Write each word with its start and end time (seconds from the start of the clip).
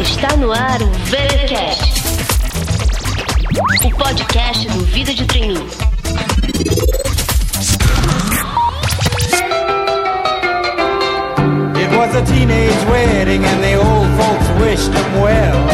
Está 0.00 0.34
no 0.38 0.50
ar 0.50 0.82
o 0.82 0.90
VeraCast, 1.10 2.00
o 3.84 3.90
podcast 3.98 4.66
do 4.68 4.82
Vida 4.86 5.12
de 5.12 5.26
Treininho. 5.26 5.66
It 11.76 11.90
was 11.98 12.14
a 12.14 12.24
teenage 12.24 12.84
wedding 12.88 13.44
and 13.44 13.62
the 13.62 13.74
old 13.76 14.08
folks 14.18 14.48
wished 14.58 14.90
them 14.90 15.20
well. 15.20 15.68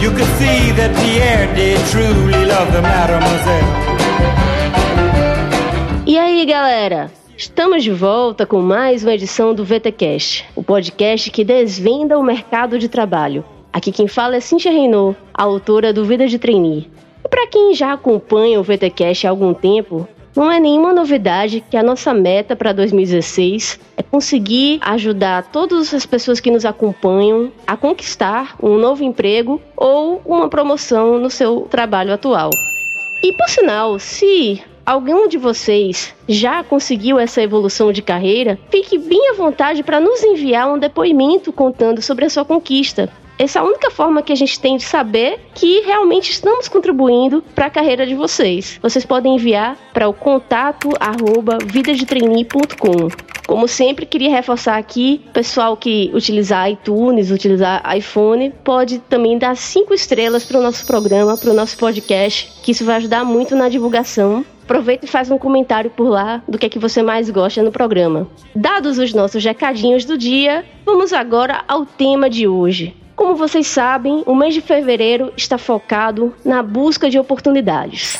You 0.00 0.10
could 0.10 0.30
see 0.38 0.70
that 0.76 0.94
Pierre 1.02 1.52
did 1.56 1.80
truly 1.90 2.44
love 2.46 2.70
the 2.72 2.82
mademoiselle. 2.82 3.84
E 6.06 6.18
aí, 6.18 6.46
galera? 6.46 7.10
Estamos 7.36 7.82
de 7.82 7.90
volta 7.90 8.46
com 8.46 8.60
mais 8.62 9.02
uma 9.02 9.12
edição 9.12 9.52
do 9.52 9.64
VTcast, 9.64 10.46
o 10.54 10.62
podcast 10.62 11.32
que 11.32 11.42
desvenda 11.42 12.16
o 12.16 12.22
mercado 12.22 12.78
de 12.78 12.88
trabalho. 12.88 13.44
Aqui 13.72 13.90
quem 13.90 14.06
fala 14.06 14.36
é 14.36 14.40
Cintia 14.40 14.70
Renault, 14.70 15.18
autora 15.34 15.92
do 15.92 16.04
Vida 16.04 16.28
de 16.28 16.38
Trainee. 16.38 16.88
E 17.24 17.28
para 17.28 17.48
quem 17.48 17.74
já 17.74 17.92
acompanha 17.92 18.60
o 18.60 18.62
VTcast 18.62 19.26
há 19.26 19.30
algum 19.30 19.52
tempo, 19.52 20.06
não 20.36 20.50
é 20.50 20.60
nenhuma 20.60 20.92
novidade 20.92 21.60
que 21.68 21.76
a 21.76 21.82
nossa 21.82 22.14
meta 22.14 22.54
para 22.54 22.72
2016 22.72 23.80
é 23.96 24.02
conseguir 24.02 24.78
ajudar 24.82 25.50
todas 25.50 25.92
as 25.92 26.06
pessoas 26.06 26.38
que 26.38 26.52
nos 26.52 26.64
acompanham 26.64 27.50
a 27.66 27.76
conquistar 27.76 28.54
um 28.62 28.78
novo 28.78 29.02
emprego 29.02 29.60
ou 29.76 30.22
uma 30.24 30.48
promoção 30.48 31.18
no 31.18 31.28
seu 31.28 31.62
trabalho 31.62 32.14
atual. 32.14 32.50
E 33.24 33.32
por 33.32 33.48
sinal, 33.48 33.98
se 33.98 34.62
algum 34.84 35.28
de 35.28 35.38
vocês 35.38 36.14
já 36.28 36.62
conseguiu 36.62 37.18
essa 37.18 37.42
evolução 37.42 37.92
de 37.92 38.02
carreira, 38.02 38.58
fique 38.70 38.98
bem 38.98 39.30
à 39.30 39.34
vontade 39.34 39.82
para 39.82 40.00
nos 40.00 40.22
enviar 40.22 40.72
um 40.72 40.78
depoimento 40.78 41.52
contando 41.52 42.02
sobre 42.02 42.24
a 42.24 42.30
sua 42.30 42.44
conquista. 42.44 43.10
Essa 43.36 43.58
é 43.58 43.62
a 43.62 43.64
única 43.64 43.90
forma 43.90 44.22
que 44.22 44.32
a 44.32 44.36
gente 44.36 44.60
tem 44.60 44.76
de 44.76 44.84
saber 44.84 45.40
que 45.54 45.80
realmente 45.80 46.30
estamos 46.30 46.68
contribuindo 46.68 47.42
para 47.54 47.66
a 47.66 47.70
carreira 47.70 48.06
de 48.06 48.14
vocês. 48.14 48.78
Vocês 48.80 49.04
podem 49.04 49.34
enviar 49.34 49.76
para 49.92 50.08
o 50.08 50.14
contato 50.14 50.90
arroba 51.00 51.58
vidadetrainee.com. 51.64 53.08
Como 53.46 53.68
sempre, 53.68 54.06
queria 54.06 54.30
reforçar 54.30 54.78
aqui, 54.78 55.20
pessoal 55.32 55.76
que 55.76 56.10
utilizar 56.14 56.70
iTunes, 56.70 57.30
utilizar 57.30 57.82
iPhone, 57.96 58.52
pode 58.62 59.00
também 59.00 59.36
dar 59.36 59.56
cinco 59.56 59.92
estrelas 59.92 60.44
para 60.44 60.58
o 60.58 60.62
nosso 60.62 60.86
programa, 60.86 61.36
para 61.36 61.50
o 61.50 61.54
nosso 61.54 61.76
podcast, 61.76 62.50
que 62.62 62.70
isso 62.70 62.84
vai 62.84 62.96
ajudar 62.96 63.24
muito 63.24 63.54
na 63.54 63.68
divulgação 63.68 64.46
Aproveita 64.64 65.04
e 65.04 65.08
faz 65.08 65.30
um 65.30 65.36
comentário 65.36 65.90
por 65.90 66.08
lá 66.08 66.42
do 66.48 66.58
que 66.58 66.64
é 66.64 66.68
que 66.70 66.78
você 66.78 67.02
mais 67.02 67.28
gosta 67.28 67.62
no 67.62 67.70
programa. 67.70 68.26
Dados 68.56 68.98
os 68.98 69.12
nossos 69.12 69.44
recadinhos 69.44 70.06
do 70.06 70.16
dia, 70.16 70.64
vamos 70.86 71.12
agora 71.12 71.62
ao 71.68 71.84
tema 71.84 72.30
de 72.30 72.48
hoje. 72.48 72.96
Como 73.14 73.36
vocês 73.36 73.66
sabem, 73.66 74.22
o 74.24 74.34
mês 74.34 74.54
de 74.54 74.62
fevereiro 74.62 75.30
está 75.36 75.58
focado 75.58 76.34
na 76.42 76.62
busca 76.62 77.10
de 77.10 77.18
oportunidades. 77.18 78.18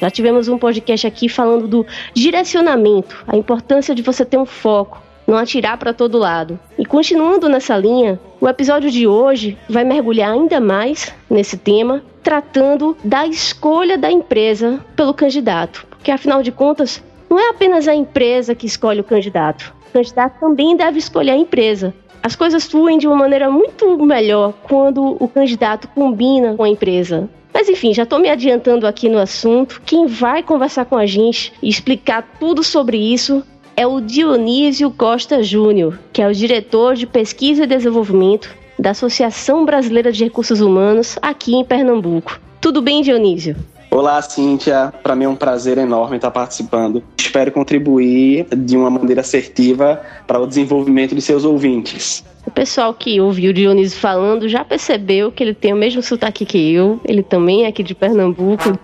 Já 0.00 0.08
tivemos 0.08 0.46
um 0.46 0.56
podcast 0.56 1.04
aqui 1.04 1.28
falando 1.28 1.66
do 1.66 1.84
direcionamento, 2.14 3.24
a 3.26 3.36
importância 3.36 3.92
de 3.92 4.02
você 4.02 4.24
ter 4.24 4.36
um 4.36 4.46
foco, 4.46 5.02
não 5.26 5.36
atirar 5.36 5.76
para 5.78 5.92
todo 5.92 6.18
lado. 6.18 6.58
E 6.78 6.84
continuando 6.84 7.48
nessa 7.48 7.76
linha, 7.76 8.18
o 8.40 8.48
episódio 8.48 8.90
de 8.90 9.06
hoje 9.06 9.56
vai 9.68 9.84
mergulhar 9.84 10.32
ainda 10.32 10.60
mais 10.60 11.12
nesse 11.30 11.56
tema, 11.56 12.02
tratando 12.22 12.96
da 13.02 13.26
escolha 13.26 13.96
da 13.96 14.10
empresa 14.10 14.80
pelo 14.96 15.14
candidato. 15.14 15.86
Porque 15.90 16.10
afinal 16.10 16.42
de 16.42 16.52
contas, 16.52 17.02
não 17.30 17.38
é 17.38 17.50
apenas 17.50 17.88
a 17.88 17.94
empresa 17.94 18.54
que 18.54 18.66
escolhe 18.66 19.00
o 19.00 19.04
candidato. 19.04 19.74
O 19.88 19.92
candidato 19.92 20.38
também 20.40 20.76
deve 20.76 20.98
escolher 20.98 21.30
a 21.30 21.36
empresa. 21.36 21.94
As 22.22 22.36
coisas 22.36 22.66
fluem 22.66 22.98
de 22.98 23.06
uma 23.06 23.16
maneira 23.16 23.50
muito 23.50 23.98
melhor 24.04 24.52
quando 24.62 25.16
o 25.18 25.26
candidato 25.26 25.88
combina 25.88 26.54
com 26.54 26.62
a 26.62 26.68
empresa. 26.68 27.28
Mas 27.52 27.68
enfim, 27.68 27.92
já 27.92 28.04
estou 28.04 28.18
me 28.18 28.28
adiantando 28.28 28.86
aqui 28.86 29.08
no 29.08 29.18
assunto. 29.18 29.82
Quem 29.84 30.06
vai 30.06 30.42
conversar 30.42 30.84
com 30.84 30.96
a 30.96 31.04
gente 31.04 31.52
e 31.62 31.68
explicar 31.68 32.36
tudo 32.38 32.62
sobre 32.62 32.96
isso 32.96 33.42
é 33.82 33.86
o 33.86 34.00
Dionísio 34.00 34.92
Costa 34.92 35.42
Júnior, 35.42 35.98
que 36.12 36.22
é 36.22 36.28
o 36.28 36.32
diretor 36.32 36.94
de 36.94 37.04
pesquisa 37.04 37.64
e 37.64 37.66
desenvolvimento 37.66 38.48
da 38.78 38.90
Associação 38.90 39.64
Brasileira 39.64 40.12
de 40.12 40.22
Recursos 40.22 40.60
Humanos 40.60 41.18
aqui 41.20 41.56
em 41.56 41.64
Pernambuco. 41.64 42.38
Tudo 42.60 42.80
bem, 42.80 43.02
Dionísio? 43.02 43.56
Olá, 43.90 44.22
Cíntia. 44.22 44.94
Para 45.02 45.16
mim 45.16 45.24
é 45.24 45.28
um 45.28 45.34
prazer 45.34 45.78
enorme 45.78 46.14
estar 46.14 46.30
participando. 46.30 47.02
Espero 47.18 47.50
contribuir 47.50 48.46
de 48.56 48.76
uma 48.76 48.88
maneira 48.88 49.20
assertiva 49.20 50.00
para 50.28 50.38
o 50.38 50.46
desenvolvimento 50.46 51.16
de 51.16 51.20
seus 51.20 51.44
ouvintes. 51.44 52.24
O 52.46 52.52
pessoal 52.52 52.94
que 52.94 53.20
ouviu 53.20 53.50
o 53.50 53.52
Dionísio 53.52 53.98
falando 53.98 54.48
já 54.48 54.64
percebeu 54.64 55.32
que 55.32 55.42
ele 55.42 55.54
tem 55.54 55.72
o 55.72 55.76
mesmo 55.76 56.04
sotaque 56.04 56.46
que 56.46 56.72
eu. 56.72 57.00
Ele 57.04 57.24
também 57.24 57.64
é 57.64 57.66
aqui 57.66 57.82
de 57.82 57.96
Pernambuco. 57.96 58.78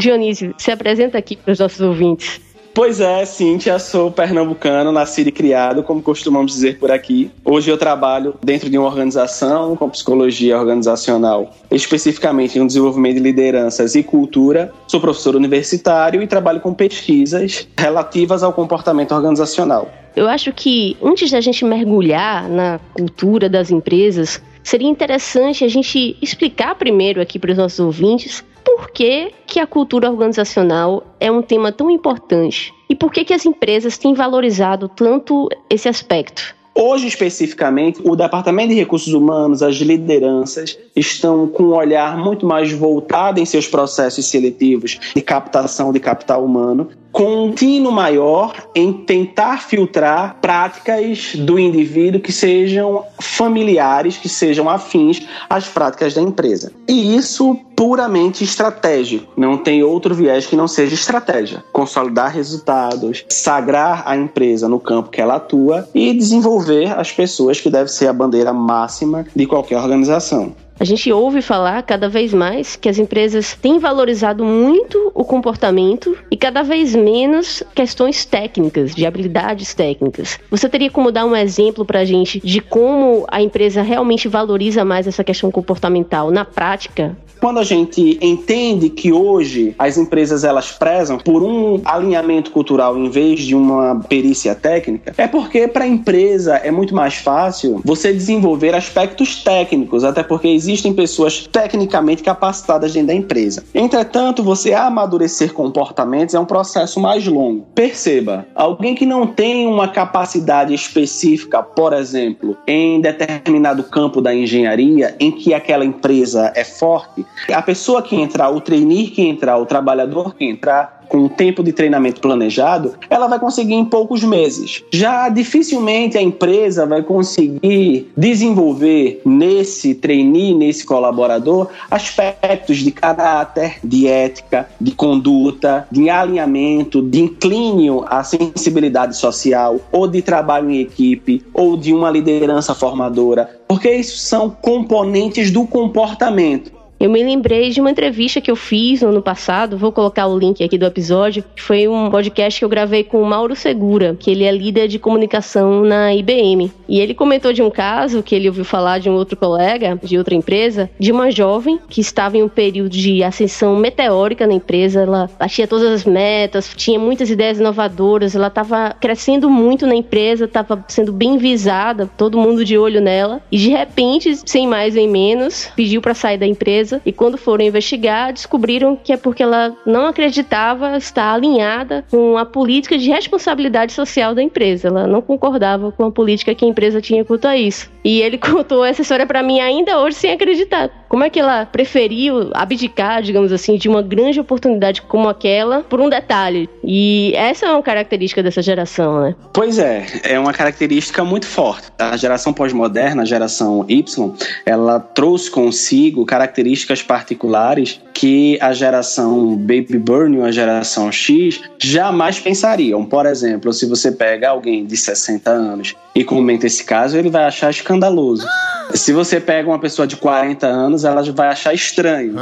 Dionísio, 0.00 0.54
se 0.58 0.70
apresenta 0.70 1.18
aqui 1.18 1.36
para 1.36 1.52
os 1.52 1.58
nossos 1.58 1.80
ouvintes. 1.80 2.40
Pois 2.72 3.00
é, 3.00 3.24
Cíntia, 3.24 3.78
sou 3.80 4.12
pernambucano, 4.12 4.92
nascido 4.92 5.26
e 5.26 5.32
criado, 5.32 5.82
como 5.82 6.00
costumamos 6.00 6.52
dizer 6.52 6.78
por 6.78 6.90
aqui. 6.90 7.30
Hoje 7.44 7.68
eu 7.68 7.76
trabalho 7.76 8.34
dentro 8.42 8.70
de 8.70 8.78
uma 8.78 8.86
organização 8.86 9.74
com 9.74 9.90
psicologia 9.90 10.56
organizacional, 10.56 11.52
especificamente 11.70 12.58
no 12.58 12.66
desenvolvimento 12.66 13.16
de 13.16 13.22
lideranças 13.22 13.96
e 13.96 14.04
cultura. 14.04 14.72
Sou 14.86 15.00
professor 15.00 15.34
universitário 15.34 16.22
e 16.22 16.26
trabalho 16.28 16.60
com 16.60 16.72
pesquisas 16.72 17.68
relativas 17.76 18.44
ao 18.44 18.52
comportamento 18.52 19.12
organizacional. 19.12 19.90
Eu 20.14 20.28
acho 20.28 20.52
que 20.52 20.96
antes 21.02 21.30
da 21.30 21.40
gente 21.40 21.64
mergulhar 21.64 22.48
na 22.48 22.78
cultura 22.94 23.48
das 23.48 23.70
empresas, 23.70 24.40
seria 24.62 24.88
interessante 24.88 25.64
a 25.64 25.68
gente 25.68 26.16
explicar 26.22 26.76
primeiro 26.76 27.20
aqui 27.20 27.38
para 27.38 27.50
os 27.50 27.56
nossos 27.56 27.80
ouvintes 27.80 28.44
por 28.64 28.90
que, 28.90 29.32
que 29.46 29.60
a 29.60 29.66
cultura 29.66 30.10
organizacional 30.10 31.04
é 31.18 31.30
um 31.30 31.42
tema 31.42 31.72
tão 31.72 31.90
importante 31.90 32.72
e 32.88 32.94
por 32.94 33.12
que, 33.12 33.24
que 33.24 33.34
as 33.34 33.46
empresas 33.46 33.96
têm 33.98 34.14
valorizado 34.14 34.88
tanto 34.88 35.48
esse 35.68 35.88
aspecto. 35.88 36.54
Hoje, 36.74 37.08
especificamente, 37.08 38.00
o 38.04 38.14
Departamento 38.14 38.68
de 38.68 38.74
Recursos 38.76 39.12
Humanos, 39.12 39.62
as 39.62 39.74
lideranças, 39.76 40.78
estão 40.94 41.46
com 41.48 41.64
um 41.64 41.74
olhar 41.74 42.16
muito 42.16 42.46
mais 42.46 42.72
voltado 42.72 43.40
em 43.40 43.44
seus 43.44 43.66
processos 43.66 44.26
seletivos 44.26 44.98
de 45.14 45.20
captação 45.20 45.92
de 45.92 45.98
capital 45.98 46.44
humano 46.44 46.88
contínuo 47.12 47.92
maior 47.92 48.54
em 48.74 48.92
tentar 48.92 49.62
filtrar 49.62 50.36
práticas 50.40 51.34
do 51.34 51.58
indivíduo 51.58 52.20
que 52.20 52.32
sejam 52.32 53.04
familiares, 53.20 54.16
que 54.16 54.28
sejam 54.28 54.68
afins 54.68 55.26
às 55.48 55.66
práticas 55.66 56.14
da 56.14 56.20
empresa. 56.20 56.72
E 56.88 57.16
isso 57.16 57.58
puramente 57.74 58.44
estratégico, 58.44 59.32
não 59.36 59.56
tem 59.56 59.82
outro 59.82 60.14
viés 60.14 60.46
que 60.46 60.54
não 60.54 60.68
seja 60.68 60.94
estratégia. 60.94 61.64
Consolidar 61.72 62.30
resultados, 62.30 63.24
sagrar 63.28 64.02
a 64.04 64.16
empresa 64.16 64.68
no 64.68 64.78
campo 64.78 65.08
que 65.08 65.20
ela 65.20 65.36
atua 65.36 65.88
e 65.94 66.12
desenvolver 66.12 66.92
as 66.98 67.10
pessoas 67.10 67.58
que 67.58 67.70
deve 67.70 67.90
ser 67.90 68.08
a 68.08 68.12
bandeira 68.12 68.52
máxima 68.52 69.26
de 69.34 69.46
qualquer 69.46 69.78
organização. 69.78 70.54
A 70.80 70.84
gente 70.84 71.12
ouve 71.12 71.42
falar 71.42 71.82
cada 71.82 72.08
vez 72.08 72.32
mais 72.32 72.74
que 72.74 72.88
as 72.88 72.96
empresas 72.96 73.54
têm 73.54 73.78
valorizado 73.78 74.42
muito 74.42 75.12
o 75.14 75.22
comportamento 75.22 76.16
e 76.30 76.38
cada 76.38 76.62
vez 76.62 76.96
menos 76.96 77.62
questões 77.74 78.24
técnicas, 78.24 78.94
de 78.94 79.04
habilidades 79.04 79.74
técnicas. 79.74 80.40
Você 80.50 80.70
teria 80.70 80.90
como 80.90 81.12
dar 81.12 81.26
um 81.26 81.36
exemplo 81.36 81.84
para 81.84 82.00
a 82.00 82.04
gente 82.06 82.40
de 82.40 82.62
como 82.62 83.26
a 83.30 83.42
empresa 83.42 83.82
realmente 83.82 84.26
valoriza 84.26 84.82
mais 84.82 85.06
essa 85.06 85.22
questão 85.22 85.50
comportamental 85.50 86.30
na 86.30 86.46
prática? 86.46 87.14
Quando 87.40 87.58
a 87.58 87.64
gente 87.64 88.18
entende 88.20 88.90
que 88.90 89.12
hoje 89.12 89.74
as 89.78 89.96
empresas 89.96 90.44
elas 90.44 90.72
prezam 90.72 91.16
por 91.16 91.42
um 91.42 91.80
alinhamento 91.86 92.50
cultural 92.50 92.98
em 92.98 93.08
vez 93.08 93.40
de 93.40 93.54
uma 93.54 94.00
perícia 94.00 94.54
técnica, 94.54 95.14
é 95.16 95.26
porque 95.26 95.66
para 95.66 95.84
a 95.84 95.88
empresa 95.88 96.56
é 96.56 96.70
muito 96.70 96.94
mais 96.94 97.14
fácil 97.14 97.80
você 97.82 98.12
desenvolver 98.12 98.74
aspectos 98.74 99.42
técnicos, 99.42 100.04
até 100.04 100.22
porque 100.22 100.48
existem 100.70 100.92
pessoas 100.94 101.46
tecnicamente 101.46 102.22
capacitadas 102.22 102.92
dentro 102.92 103.08
da 103.08 103.14
empresa. 103.14 103.64
Entretanto, 103.74 104.42
você 104.42 104.72
amadurecer 104.72 105.52
comportamentos 105.52 106.34
é 106.34 106.40
um 106.40 106.44
processo 106.44 107.00
mais 107.00 107.26
longo. 107.26 107.66
Perceba, 107.74 108.46
alguém 108.54 108.94
que 108.94 109.04
não 109.04 109.26
tem 109.26 109.66
uma 109.66 109.88
capacidade 109.88 110.72
específica, 110.72 111.62
por 111.62 111.92
exemplo, 111.92 112.56
em 112.66 113.00
determinado 113.00 113.82
campo 113.84 114.20
da 114.20 114.34
engenharia, 114.34 115.16
em 115.18 115.32
que 115.32 115.52
aquela 115.52 115.84
empresa 115.84 116.52
é 116.54 116.64
forte, 116.64 117.26
a 117.52 117.62
pessoa 117.62 118.02
que 118.02 118.16
entrar, 118.16 118.50
o 118.50 118.60
trainee 118.60 119.08
que 119.08 119.22
entrar, 119.22 119.58
o 119.58 119.66
trabalhador 119.66 120.34
que 120.34 120.44
entrar, 120.44 120.99
com 121.10 121.18
um 121.18 121.28
tempo 121.28 121.62
de 121.62 121.72
treinamento 121.72 122.20
planejado, 122.20 122.94
ela 123.10 123.26
vai 123.26 123.38
conseguir 123.38 123.74
em 123.74 123.84
poucos 123.84 124.22
meses. 124.22 124.84
Já 124.92 125.28
dificilmente 125.28 126.16
a 126.16 126.22
empresa 126.22 126.86
vai 126.86 127.02
conseguir 127.02 128.10
desenvolver 128.16 129.20
nesse 129.26 129.94
trainee, 129.96 130.54
nesse 130.54 130.86
colaborador, 130.86 131.68
aspectos 131.90 132.78
de 132.78 132.92
caráter, 132.92 133.80
de 133.82 134.06
ética, 134.06 134.68
de 134.80 134.92
conduta, 134.92 135.86
de 135.90 136.08
alinhamento, 136.08 137.02
de 137.02 137.20
inclínio 137.20 138.04
à 138.06 138.22
sensibilidade 138.22 139.16
social, 139.16 139.80
ou 139.90 140.06
de 140.06 140.22
trabalho 140.22 140.70
em 140.70 140.78
equipe, 140.80 141.44
ou 141.52 141.76
de 141.76 141.92
uma 141.92 142.10
liderança 142.10 142.72
formadora, 142.72 143.58
porque 143.66 143.92
isso 143.92 144.16
são 144.18 144.48
componentes 144.48 145.50
do 145.50 145.66
comportamento. 145.66 146.79
Eu 147.00 147.08
me 147.08 147.24
lembrei 147.24 147.70
de 147.70 147.80
uma 147.80 147.90
entrevista 147.90 148.42
que 148.42 148.50
eu 148.50 148.56
fiz 148.56 149.00
no 149.00 149.08
ano 149.08 149.22
passado, 149.22 149.78
vou 149.78 149.90
colocar 149.90 150.26
o 150.26 150.38
link 150.38 150.62
aqui 150.62 150.76
do 150.76 150.84
episódio, 150.84 151.42
que 151.56 151.62
foi 151.62 151.88
um 151.88 152.10
podcast 152.10 152.58
que 152.58 152.64
eu 152.64 152.68
gravei 152.68 153.02
com 153.02 153.22
o 153.22 153.24
Mauro 153.24 153.56
Segura, 153.56 154.14
que 154.20 154.30
ele 154.30 154.44
é 154.44 154.52
líder 154.52 154.86
de 154.86 154.98
comunicação 154.98 155.82
na 155.82 156.14
IBM. 156.14 156.70
E 156.86 157.00
ele 157.00 157.14
comentou 157.14 157.54
de 157.54 157.62
um 157.62 157.70
caso 157.70 158.22
que 158.22 158.34
ele 158.34 158.48
ouviu 158.48 158.66
falar 158.66 158.98
de 158.98 159.08
um 159.08 159.14
outro 159.14 159.34
colega, 159.34 159.98
de 160.02 160.18
outra 160.18 160.34
empresa, 160.34 160.90
de 160.98 161.10
uma 161.10 161.30
jovem 161.30 161.80
que 161.88 162.02
estava 162.02 162.36
em 162.36 162.42
um 162.42 162.50
período 162.50 162.90
de 162.90 163.24
ascensão 163.24 163.76
meteórica 163.76 164.46
na 164.46 164.52
empresa, 164.52 165.00
ela 165.00 165.30
batia 165.38 165.66
todas 165.66 165.90
as 165.90 166.04
metas, 166.04 166.70
tinha 166.76 166.98
muitas 166.98 167.30
ideias 167.30 167.58
inovadoras, 167.58 168.36
ela 168.36 168.48
estava 168.48 168.94
crescendo 169.00 169.48
muito 169.48 169.86
na 169.86 169.94
empresa, 169.94 170.44
estava 170.44 170.84
sendo 170.86 171.14
bem 171.14 171.38
visada, 171.38 172.06
todo 172.18 172.38
mundo 172.38 172.62
de 172.62 172.76
olho 172.76 173.00
nela, 173.00 173.40
e 173.50 173.56
de 173.56 173.70
repente, 173.70 174.36
sem 174.44 174.68
mais 174.68 174.94
nem 174.94 175.08
menos, 175.08 175.72
pediu 175.74 176.02
para 176.02 176.12
sair 176.12 176.36
da 176.36 176.46
empresa 176.46 176.89
empresa 176.90 177.02
e 177.06 177.12
quando 177.12 177.38
foram 177.38 177.64
investigar, 177.64 178.32
descobriram 178.32 178.96
que 178.96 179.12
é 179.12 179.16
porque 179.16 179.42
ela 179.42 179.76
não 179.86 180.06
acreditava 180.06 180.96
estar 180.96 181.34
alinhada 181.34 182.04
com 182.10 182.36
a 182.36 182.44
política 182.44 182.98
de 182.98 183.08
responsabilidade 183.08 183.92
social 183.92 184.34
da 184.34 184.42
empresa. 184.42 184.88
Ela 184.88 185.06
não 185.06 185.22
concordava 185.22 185.92
com 185.92 186.04
a 186.04 186.10
política 186.10 186.54
que 186.54 186.64
a 186.64 186.68
empresa 186.68 187.00
tinha 187.00 187.24
quanto 187.24 187.46
a 187.46 187.56
isso. 187.56 187.90
E 188.04 188.20
ele 188.20 188.38
contou 188.38 188.84
essa 188.84 189.02
história 189.02 189.26
para 189.26 189.42
mim 189.42 189.60
ainda 189.60 190.00
hoje 190.00 190.16
sem 190.16 190.32
acreditar. 190.32 190.90
Como 191.10 191.24
é 191.24 191.28
que 191.28 191.40
ela 191.40 191.66
preferiu 191.66 192.50
abdicar, 192.54 193.20
digamos 193.20 193.52
assim, 193.52 193.76
de 193.76 193.88
uma 193.88 194.00
grande 194.00 194.38
oportunidade 194.38 195.02
como 195.02 195.28
aquela 195.28 195.80
por 195.80 196.00
um 196.00 196.08
detalhe? 196.08 196.70
E 196.84 197.32
essa 197.34 197.66
é 197.66 197.72
uma 197.72 197.82
característica 197.82 198.44
dessa 198.44 198.62
geração, 198.62 199.20
né? 199.20 199.34
Pois 199.52 199.80
é, 199.80 200.06
é 200.22 200.38
uma 200.38 200.52
característica 200.52 201.24
muito 201.24 201.46
forte. 201.46 201.88
A 201.98 202.16
geração 202.16 202.52
pós-moderna, 202.52 203.22
a 203.22 203.24
geração 203.24 203.84
Y, 203.88 204.32
ela 204.64 205.00
trouxe 205.00 205.50
consigo 205.50 206.24
características 206.24 207.02
particulares 207.02 208.00
que 208.14 208.56
a 208.60 208.72
geração 208.72 209.56
Baby 209.56 209.98
Burn, 209.98 210.42
a 210.42 210.52
geração 210.52 211.10
X, 211.10 211.60
jamais 211.76 212.38
pensariam. 212.38 213.04
Por 213.04 213.26
exemplo, 213.26 213.72
se 213.72 213.84
você 213.84 214.12
pega 214.12 214.50
alguém 214.50 214.86
de 214.86 214.96
60 214.96 215.50
anos 215.50 215.96
e 216.14 216.22
comenta 216.22 216.66
esse 216.66 216.84
caso, 216.84 217.16
ele 217.16 217.30
vai 217.30 217.44
achar 217.44 217.70
escandaloso. 217.70 218.46
Se 218.94 219.12
você 219.12 219.40
pega 219.40 219.68
uma 219.68 219.78
pessoa 219.78 220.06
de 220.06 220.16
40 220.16 220.66
anos, 220.66 220.99
ela 221.04 221.22
vai 221.32 221.48
achar 221.48 221.74
estranho. 221.74 222.34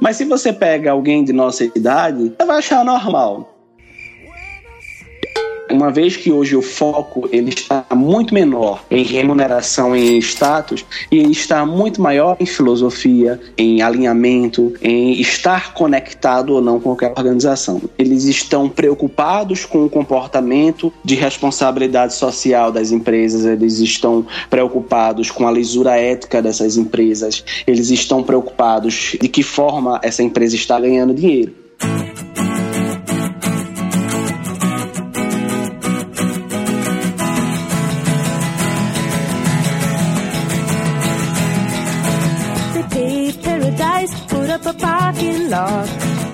Mas 0.00 0.16
se 0.16 0.24
você 0.24 0.52
pega 0.52 0.90
alguém 0.90 1.24
de 1.24 1.32
nossa 1.32 1.64
idade, 1.64 2.32
ela 2.38 2.46
vai 2.46 2.58
achar 2.58 2.84
normal 2.84 3.51
uma 5.72 5.90
vez 5.90 6.16
que 6.16 6.30
hoje 6.30 6.54
o 6.54 6.62
foco 6.62 7.28
ele 7.32 7.48
está 7.48 7.84
muito 7.94 8.34
menor 8.34 8.84
em 8.90 9.02
remuneração 9.02 9.96
em 9.96 10.18
status 10.18 10.84
e 11.10 11.30
está 11.30 11.64
muito 11.64 12.00
maior 12.00 12.36
em 12.38 12.46
filosofia, 12.46 13.40
em 13.56 13.82
alinhamento, 13.82 14.74
em 14.82 15.20
estar 15.20 15.72
conectado 15.74 16.54
ou 16.54 16.60
não 16.60 16.78
com 16.78 16.90
qualquer 16.90 17.10
organização. 17.10 17.80
Eles 17.98 18.24
estão 18.24 18.68
preocupados 18.68 19.64
com 19.64 19.84
o 19.84 19.90
comportamento 19.90 20.92
de 21.04 21.14
responsabilidade 21.14 22.14
social 22.14 22.70
das 22.70 22.92
empresas, 22.92 23.44
eles 23.44 23.78
estão 23.78 24.26
preocupados 24.50 25.30
com 25.30 25.48
a 25.48 25.50
lisura 25.50 25.96
ética 25.96 26.42
dessas 26.42 26.76
empresas, 26.76 27.44
eles 27.66 27.90
estão 27.90 28.22
preocupados 28.22 29.16
de 29.20 29.28
que 29.28 29.42
forma 29.42 30.00
essa 30.02 30.22
empresa 30.22 30.54
está 30.54 30.78
ganhando 30.78 31.14
dinheiro. 31.14 31.61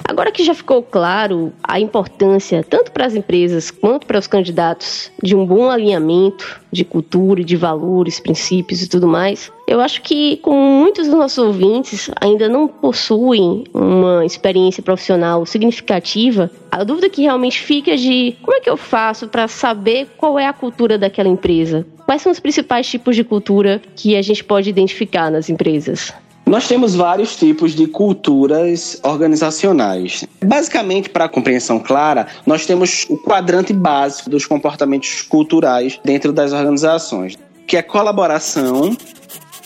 Agora 0.08 0.32
que 0.32 0.44
já 0.44 0.54
ficou 0.54 0.82
claro 0.82 1.52
a 1.62 1.78
importância, 1.78 2.64
tanto 2.64 2.92
para 2.92 3.04
as 3.04 3.14
empresas 3.14 3.70
quanto 3.70 4.06
para 4.06 4.18
os 4.18 4.26
candidatos, 4.26 5.10
de 5.22 5.36
um 5.36 5.44
bom 5.44 5.68
alinhamento 5.70 6.60
de 6.72 6.84
cultura, 6.84 7.44
de 7.44 7.56
valores, 7.56 8.18
princípios 8.20 8.82
e 8.82 8.88
tudo 8.88 9.06
mais, 9.06 9.52
eu 9.66 9.80
acho 9.80 10.02
que, 10.02 10.36
como 10.38 10.60
muitos 10.60 11.08
dos 11.08 11.16
nossos 11.16 11.38
ouvintes 11.38 12.10
ainda 12.20 12.48
não 12.48 12.66
possuem 12.66 13.64
uma 13.74 14.24
experiência 14.24 14.82
profissional 14.82 15.44
significativa, 15.44 16.50
a 16.70 16.84
dúvida 16.84 17.10
que 17.10 17.22
realmente 17.22 17.60
fica 17.60 17.92
é 17.92 17.96
de 17.96 18.36
como 18.42 18.56
é 18.56 18.60
que 18.60 18.70
eu 18.70 18.76
faço 18.76 19.28
para 19.28 19.46
saber 19.46 20.08
qual 20.16 20.38
é 20.38 20.46
a 20.46 20.52
cultura 20.52 20.96
daquela 20.96 21.28
empresa? 21.28 21.86
Quais 22.06 22.22
são 22.22 22.32
os 22.32 22.40
principais 22.40 22.88
tipos 22.88 23.14
de 23.14 23.24
cultura 23.24 23.82
que 23.94 24.16
a 24.16 24.22
gente 24.22 24.42
pode 24.42 24.70
identificar 24.70 25.30
nas 25.30 25.50
empresas? 25.50 26.14
Nós 26.48 26.66
temos 26.66 26.94
vários 26.94 27.36
tipos 27.36 27.74
de 27.74 27.86
culturas 27.86 28.98
organizacionais. 29.02 30.24
Basicamente, 30.42 31.10
para 31.10 31.26
a 31.26 31.28
compreensão 31.28 31.78
clara, 31.78 32.26
nós 32.46 32.64
temos 32.64 33.04
o 33.10 33.18
quadrante 33.18 33.70
básico 33.74 34.30
dos 34.30 34.46
comportamentos 34.46 35.20
culturais 35.20 36.00
dentro 36.02 36.32
das 36.32 36.54
organizações, 36.54 37.36
que 37.66 37.76
é 37.76 37.82
colaboração, 37.82 38.96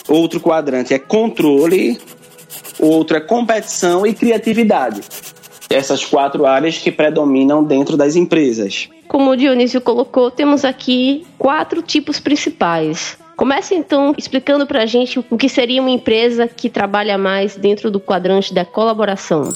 outro 0.09 0.41
quadrante 0.41 0.93
é 0.93 0.99
controle, 0.99 2.01
outro 2.81 3.17
é 3.17 3.21
competição 3.21 4.05
e 4.05 4.13
criatividade. 4.13 5.03
Essas 5.71 6.05
quatro 6.05 6.45
áreas 6.45 6.79
que 6.79 6.91
predominam 6.91 7.63
dentro 7.63 7.97
das 7.97 8.17
empresas. 8.17 8.89
Como 9.07 9.31
o 9.31 9.37
Dionísio 9.37 9.81
colocou, 9.81 10.33
temos 10.33 10.65
aqui 10.65 11.25
quatro 11.39 11.81
tipos 11.81 12.19
principais. 12.19 13.17
Comece 13.43 13.75
então 13.75 14.15
explicando 14.17 14.69
para 14.69 14.85
a 14.85 14.87
gente 14.87 15.19
o 15.29 15.37
que 15.37 15.49
seria 15.49 15.81
uma 15.81 15.91
empresa 15.91 16.47
que 16.47 16.71
trabalha 16.71 17.19
mais 17.19 17.57
dentro 17.57 17.91
do 17.91 17.99
quadrante 17.99 18.55
da 18.55 18.65
colaboração. 18.65 19.49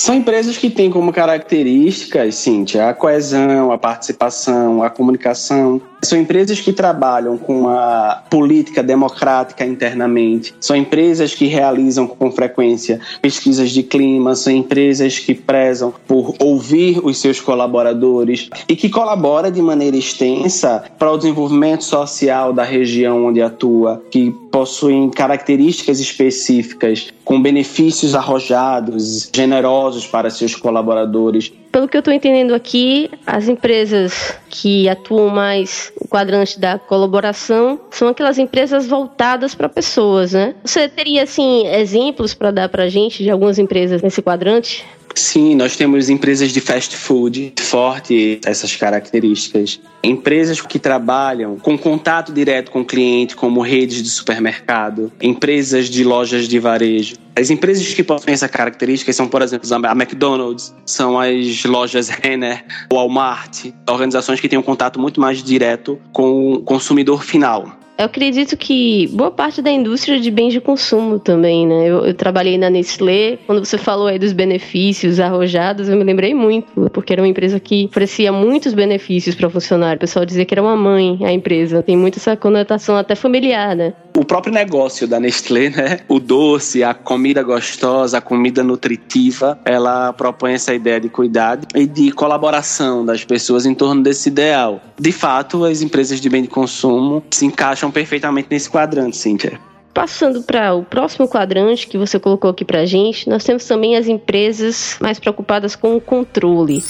São 0.00 0.14
empresas 0.14 0.56
que 0.56 0.70
têm 0.70 0.90
como 0.90 1.12
características, 1.12 2.36
Cíntia, 2.36 2.88
a 2.88 2.94
coesão, 2.94 3.70
a 3.70 3.76
participação, 3.76 4.82
a 4.82 4.88
comunicação, 4.88 5.78
são 6.02 6.18
empresas 6.18 6.58
que 6.58 6.72
trabalham 6.72 7.36
com 7.36 7.68
a 7.68 8.22
política 8.30 8.82
democrática 8.82 9.64
internamente, 9.64 10.54
são 10.58 10.74
empresas 10.74 11.34
que 11.34 11.46
realizam 11.46 12.06
com 12.06 12.32
frequência 12.32 12.98
pesquisas 13.20 13.70
de 13.70 13.82
clima, 13.82 14.34
são 14.34 14.50
empresas 14.50 15.18
que 15.18 15.34
prezam 15.34 15.92
por 16.08 16.34
ouvir 16.38 16.98
os 17.04 17.18
seus 17.18 17.38
colaboradores 17.38 18.48
e 18.66 18.74
que 18.74 18.88
colabora 18.88 19.50
de 19.50 19.60
maneira 19.60 19.98
extensa 19.98 20.82
para 20.98 21.12
o 21.12 21.18
desenvolvimento 21.18 21.84
social 21.84 22.54
da 22.54 22.64
região 22.64 23.26
onde 23.26 23.42
atua, 23.42 24.02
que 24.10 24.34
possuem 24.50 25.10
características 25.10 26.00
específicas 26.00 27.12
com 27.24 27.40
benefícios 27.40 28.14
arrojados, 28.14 29.30
generosos 29.34 30.06
para 30.06 30.30
seus 30.30 30.54
colaboradores 30.54 31.52
pelo 31.70 31.86
que 31.86 31.96
eu 31.96 32.00
estou 32.00 32.12
entendendo 32.12 32.52
aqui, 32.52 33.10
as 33.24 33.46
empresas 33.46 34.36
que 34.48 34.88
atuam 34.88 35.28
mais 35.28 35.92
no 36.00 36.08
quadrante 36.08 36.58
da 36.58 36.78
colaboração 36.78 37.80
são 37.90 38.08
aquelas 38.08 38.38
empresas 38.38 38.88
voltadas 38.88 39.54
para 39.54 39.68
pessoas, 39.68 40.32
né? 40.32 40.54
Você 40.64 40.88
teria, 40.88 41.22
assim, 41.22 41.66
exemplos 41.68 42.34
para 42.34 42.50
dar 42.50 42.68
para 42.68 42.88
gente 42.88 43.22
de 43.22 43.30
algumas 43.30 43.58
empresas 43.58 44.02
nesse 44.02 44.20
quadrante? 44.20 44.84
Sim, 45.14 45.54
nós 45.54 45.76
temos 45.76 46.08
empresas 46.08 46.52
de 46.52 46.60
fast 46.60 46.96
food 46.96 47.52
forte 47.60 48.40
essas 48.44 48.74
características. 48.76 49.80
Empresas 50.02 50.60
que 50.60 50.78
trabalham 50.78 51.58
com 51.58 51.76
contato 51.76 52.32
direto 52.32 52.70
com 52.70 52.80
o 52.80 52.84
cliente, 52.84 53.36
como 53.36 53.60
redes 53.60 54.02
de 54.02 54.08
supermercado, 54.08 55.12
empresas 55.20 55.90
de 55.90 56.04
lojas 56.04 56.48
de 56.48 56.58
varejo. 56.58 57.16
As 57.36 57.50
empresas 57.50 57.92
que 57.92 58.02
possuem 58.02 58.34
essa 58.34 58.48
característica 58.48 59.12
são, 59.12 59.28
por 59.28 59.42
exemplo, 59.42 59.68
a 59.86 59.92
McDonald's, 59.92 60.74
são 60.84 61.18
as 61.18 61.64
lojas 61.64 62.08
Renner, 62.08 62.64
Walmart, 62.92 63.66
organizações 63.88 64.40
que 64.40 64.48
têm 64.48 64.58
um 64.58 64.62
contato 64.62 65.00
muito 65.00 65.20
mais 65.20 65.42
direto 65.42 65.98
com 66.12 66.52
o 66.52 66.62
consumidor 66.62 67.22
final. 67.24 67.79
Eu 68.00 68.06
acredito 68.06 68.56
que 68.56 69.08
boa 69.08 69.30
parte 69.30 69.60
da 69.60 69.70
indústria 69.70 70.18
de 70.18 70.30
bens 70.30 70.54
de 70.54 70.60
consumo 70.60 71.18
também, 71.18 71.66
né? 71.66 71.86
Eu, 71.86 72.06
eu, 72.06 72.14
trabalhei 72.14 72.56
na 72.56 72.70
Nestlé, 72.70 73.36
quando 73.46 73.62
você 73.62 73.76
falou 73.76 74.06
aí 74.06 74.18
dos 74.18 74.32
benefícios 74.32 75.20
arrojados, 75.20 75.86
eu 75.86 75.98
me 75.98 76.02
lembrei 76.02 76.32
muito, 76.32 76.88
porque 76.94 77.12
era 77.12 77.20
uma 77.20 77.28
empresa 77.28 77.60
que 77.60 77.84
oferecia 77.90 78.32
muitos 78.32 78.72
benefícios 78.72 79.34
para 79.34 79.50
funcionário. 79.50 79.98
O 79.98 80.00
pessoal 80.00 80.24
dizia 80.24 80.46
que 80.46 80.54
era 80.54 80.62
uma 80.62 80.76
mãe 80.76 81.18
a 81.22 81.30
empresa, 81.30 81.82
tem 81.82 81.94
muito 81.94 82.16
essa 82.16 82.34
conotação 82.38 82.96
até 82.96 83.14
familiar, 83.14 83.76
né? 83.76 83.92
o 84.16 84.24
próprio 84.24 84.52
negócio 84.52 85.06
da 85.06 85.20
Nestlé, 85.20 85.70
né? 85.70 86.00
O 86.08 86.18
doce, 86.18 86.82
a 86.82 86.92
comida 86.92 87.42
gostosa, 87.42 88.18
a 88.18 88.20
comida 88.20 88.62
nutritiva, 88.62 89.58
ela 89.64 90.12
propõe 90.12 90.52
essa 90.52 90.74
ideia 90.74 91.00
de 91.00 91.08
cuidado 91.08 91.66
e 91.74 91.86
de 91.86 92.10
colaboração 92.12 93.04
das 93.04 93.24
pessoas 93.24 93.66
em 93.66 93.74
torno 93.74 94.02
desse 94.02 94.28
ideal. 94.28 94.80
De 94.98 95.12
fato, 95.12 95.64
as 95.64 95.80
empresas 95.80 96.20
de 96.20 96.28
bem 96.28 96.42
de 96.42 96.48
consumo 96.48 97.22
se 97.30 97.46
encaixam 97.46 97.89
perfeitamente 97.90 98.48
nesse 98.50 98.70
quadrante, 98.70 99.16
Cíntia. 99.16 99.58
Passando 99.92 100.42
para 100.42 100.74
o 100.74 100.84
próximo 100.84 101.28
quadrante 101.28 101.86
que 101.86 101.98
você 101.98 102.18
colocou 102.18 102.50
aqui 102.50 102.64
para 102.64 102.80
a 102.80 102.86
gente, 102.86 103.28
nós 103.28 103.44
temos 103.44 103.64
também 103.64 103.96
as 103.96 104.06
empresas 104.06 104.96
mais 105.00 105.18
preocupadas 105.18 105.74
com 105.74 105.96
o 105.96 106.00
controle. 106.00 106.82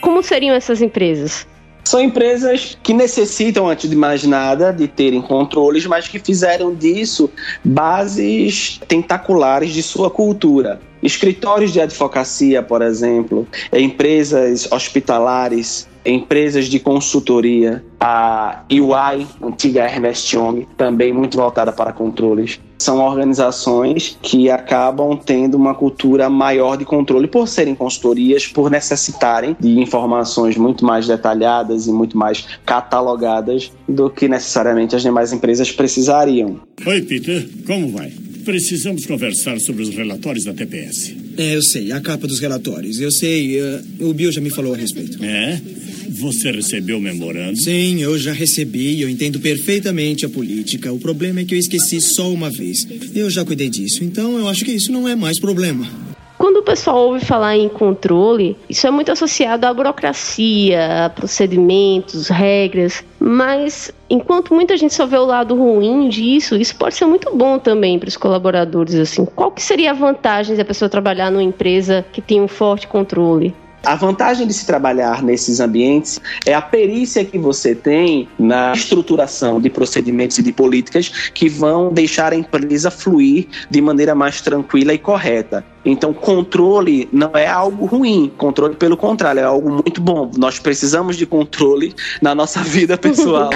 Como 0.00 0.22
seriam 0.22 0.54
essas 0.54 0.80
empresas? 0.80 1.46
São 1.84 2.00
empresas 2.00 2.78
que 2.82 2.94
necessitam, 2.94 3.68
antes 3.68 3.90
de 3.90 3.96
mais 3.96 4.24
nada, 4.24 4.72
de 4.72 4.88
terem 4.88 5.20
controles, 5.20 5.84
mas 5.84 6.08
que 6.08 6.18
fizeram 6.18 6.74
disso 6.74 7.30
bases 7.62 8.80
tentaculares 8.88 9.70
de 9.72 9.82
sua 9.82 10.08
cultura. 10.08 10.80
Escritórios 11.02 11.72
de 11.72 11.82
advocacia, 11.82 12.62
por 12.62 12.80
exemplo, 12.80 13.46
empresas 13.70 14.66
hospitalares, 14.72 15.86
empresas 16.04 16.66
de 16.66 16.78
consultoria, 16.78 17.84
a 17.98 18.64
UI, 18.70 19.26
antiga 19.42 19.84
Ernest 19.84 20.36
Young, 20.36 20.66
também 20.76 21.12
muito 21.12 21.36
voltada 21.36 21.72
para 21.72 21.92
controles. 21.92 22.60
São 22.78 22.98
organizações 22.98 24.18
que 24.20 24.50
acabam 24.50 25.16
tendo 25.16 25.54
uma 25.54 25.74
cultura 25.74 26.28
maior 26.28 26.76
de 26.76 26.84
controle 26.84 27.26
por 27.26 27.48
serem 27.48 27.74
consultorias, 27.74 28.46
por 28.46 28.70
necessitarem 28.70 29.56
de 29.58 29.78
informações 29.78 30.56
muito 30.56 30.84
mais 30.84 31.06
detalhadas 31.06 31.86
e 31.86 31.92
muito 31.92 32.18
mais 32.18 32.44
catalogadas 32.66 33.72
do 33.88 34.10
que 34.10 34.28
necessariamente 34.28 34.94
as 34.94 35.02
demais 35.02 35.32
empresas 35.32 35.72
precisariam. 35.72 36.60
Oi, 36.84 37.02
Peter, 37.02 37.48
como 37.66 37.90
vai? 37.92 38.12
Precisamos 38.44 39.06
conversar 39.06 39.58
sobre 39.60 39.82
os 39.82 39.88
relatórios 39.88 40.44
da 40.44 40.52
TPS. 40.52 41.16
É, 41.38 41.56
eu 41.56 41.62
sei, 41.62 41.90
a 41.90 42.00
capa 42.00 42.26
dos 42.26 42.40
relatórios. 42.40 43.00
Eu 43.00 43.10
sei, 43.10 43.58
uh, 43.58 43.82
o 44.00 44.12
Bill 44.12 44.30
já 44.30 44.40
me 44.40 44.50
falou 44.50 44.74
a 44.74 44.76
respeito. 44.76 45.18
É? 45.24 45.60
Você 46.08 46.50
recebeu 46.50 46.98
o 46.98 47.00
memorando? 47.00 47.56
Sim, 47.56 48.00
eu 48.02 48.18
já 48.18 48.32
recebi. 48.32 49.00
Eu 49.00 49.08
entendo 49.08 49.40
perfeitamente 49.40 50.24
a 50.24 50.28
política. 50.28 50.92
O 50.92 50.98
problema 50.98 51.40
é 51.40 51.44
que 51.44 51.54
eu 51.54 51.58
esqueci 51.58 52.00
só 52.00 52.30
uma 52.30 52.50
vez. 52.50 52.86
Eu 53.14 53.30
já 53.30 53.44
cuidei 53.44 53.68
disso, 53.68 54.04
então 54.04 54.38
eu 54.38 54.48
acho 54.48 54.64
que 54.64 54.72
isso 54.72 54.92
não 54.92 55.08
é 55.08 55.14
mais 55.14 55.40
problema. 55.40 55.88
Quando 56.36 56.58
o 56.58 56.62
pessoal 56.62 57.08
ouve 57.08 57.24
falar 57.24 57.56
em 57.56 57.68
controle, 57.68 58.56
isso 58.68 58.86
é 58.86 58.90
muito 58.90 59.10
associado 59.10 59.66
à 59.66 59.72
burocracia, 59.72 61.06
a 61.06 61.08
procedimentos, 61.08 62.28
regras. 62.28 63.04
Mas 63.18 63.92
enquanto 64.10 64.52
muita 64.52 64.76
gente 64.76 64.92
só 64.92 65.06
vê 65.06 65.16
o 65.16 65.24
lado 65.24 65.54
ruim 65.54 66.08
disso, 66.08 66.56
isso 66.56 66.76
pode 66.76 66.96
ser 66.96 67.06
muito 67.06 67.34
bom 67.34 67.58
também 67.58 67.98
para 67.98 68.08
os 68.08 68.16
colaboradores. 68.16 68.94
Assim, 68.96 69.24
qual 69.24 69.52
que 69.52 69.62
seria 69.62 69.92
a 69.92 69.94
vantagem 69.94 70.56
da 70.56 70.64
pessoa 70.64 70.88
trabalhar 70.88 71.30
numa 71.30 71.42
empresa 71.42 72.04
que 72.12 72.20
tem 72.20 72.42
um 72.42 72.48
forte 72.48 72.88
controle? 72.88 73.54
A 73.84 73.94
vantagem 73.96 74.46
de 74.46 74.54
se 74.54 74.64
trabalhar 74.64 75.22
nesses 75.22 75.60
ambientes 75.60 76.18
é 76.46 76.54
a 76.54 76.62
perícia 76.62 77.22
que 77.24 77.38
você 77.38 77.74
tem 77.74 78.28
na 78.38 78.72
estruturação 78.72 79.60
de 79.60 79.68
procedimentos 79.68 80.38
e 80.38 80.42
de 80.42 80.52
políticas 80.52 81.30
que 81.34 81.50
vão 81.50 81.92
deixar 81.92 82.32
a 82.32 82.36
empresa 82.36 82.90
fluir 82.90 83.46
de 83.70 83.82
maneira 83.82 84.14
mais 84.14 84.40
tranquila 84.40 84.94
e 84.94 84.98
correta. 84.98 85.64
Então, 85.84 86.12
controle 86.12 87.08
não 87.12 87.32
é 87.34 87.46
algo 87.46 87.84
ruim. 87.86 88.32
Controle, 88.36 88.74
pelo 88.74 88.96
contrário, 88.96 89.40
é 89.40 89.44
algo 89.44 89.70
muito 89.70 90.00
bom. 90.00 90.30
Nós 90.36 90.58
precisamos 90.58 91.16
de 91.16 91.26
controle 91.26 91.94
na 92.22 92.34
nossa 92.34 92.60
vida 92.64 92.96
pessoal. 92.96 93.50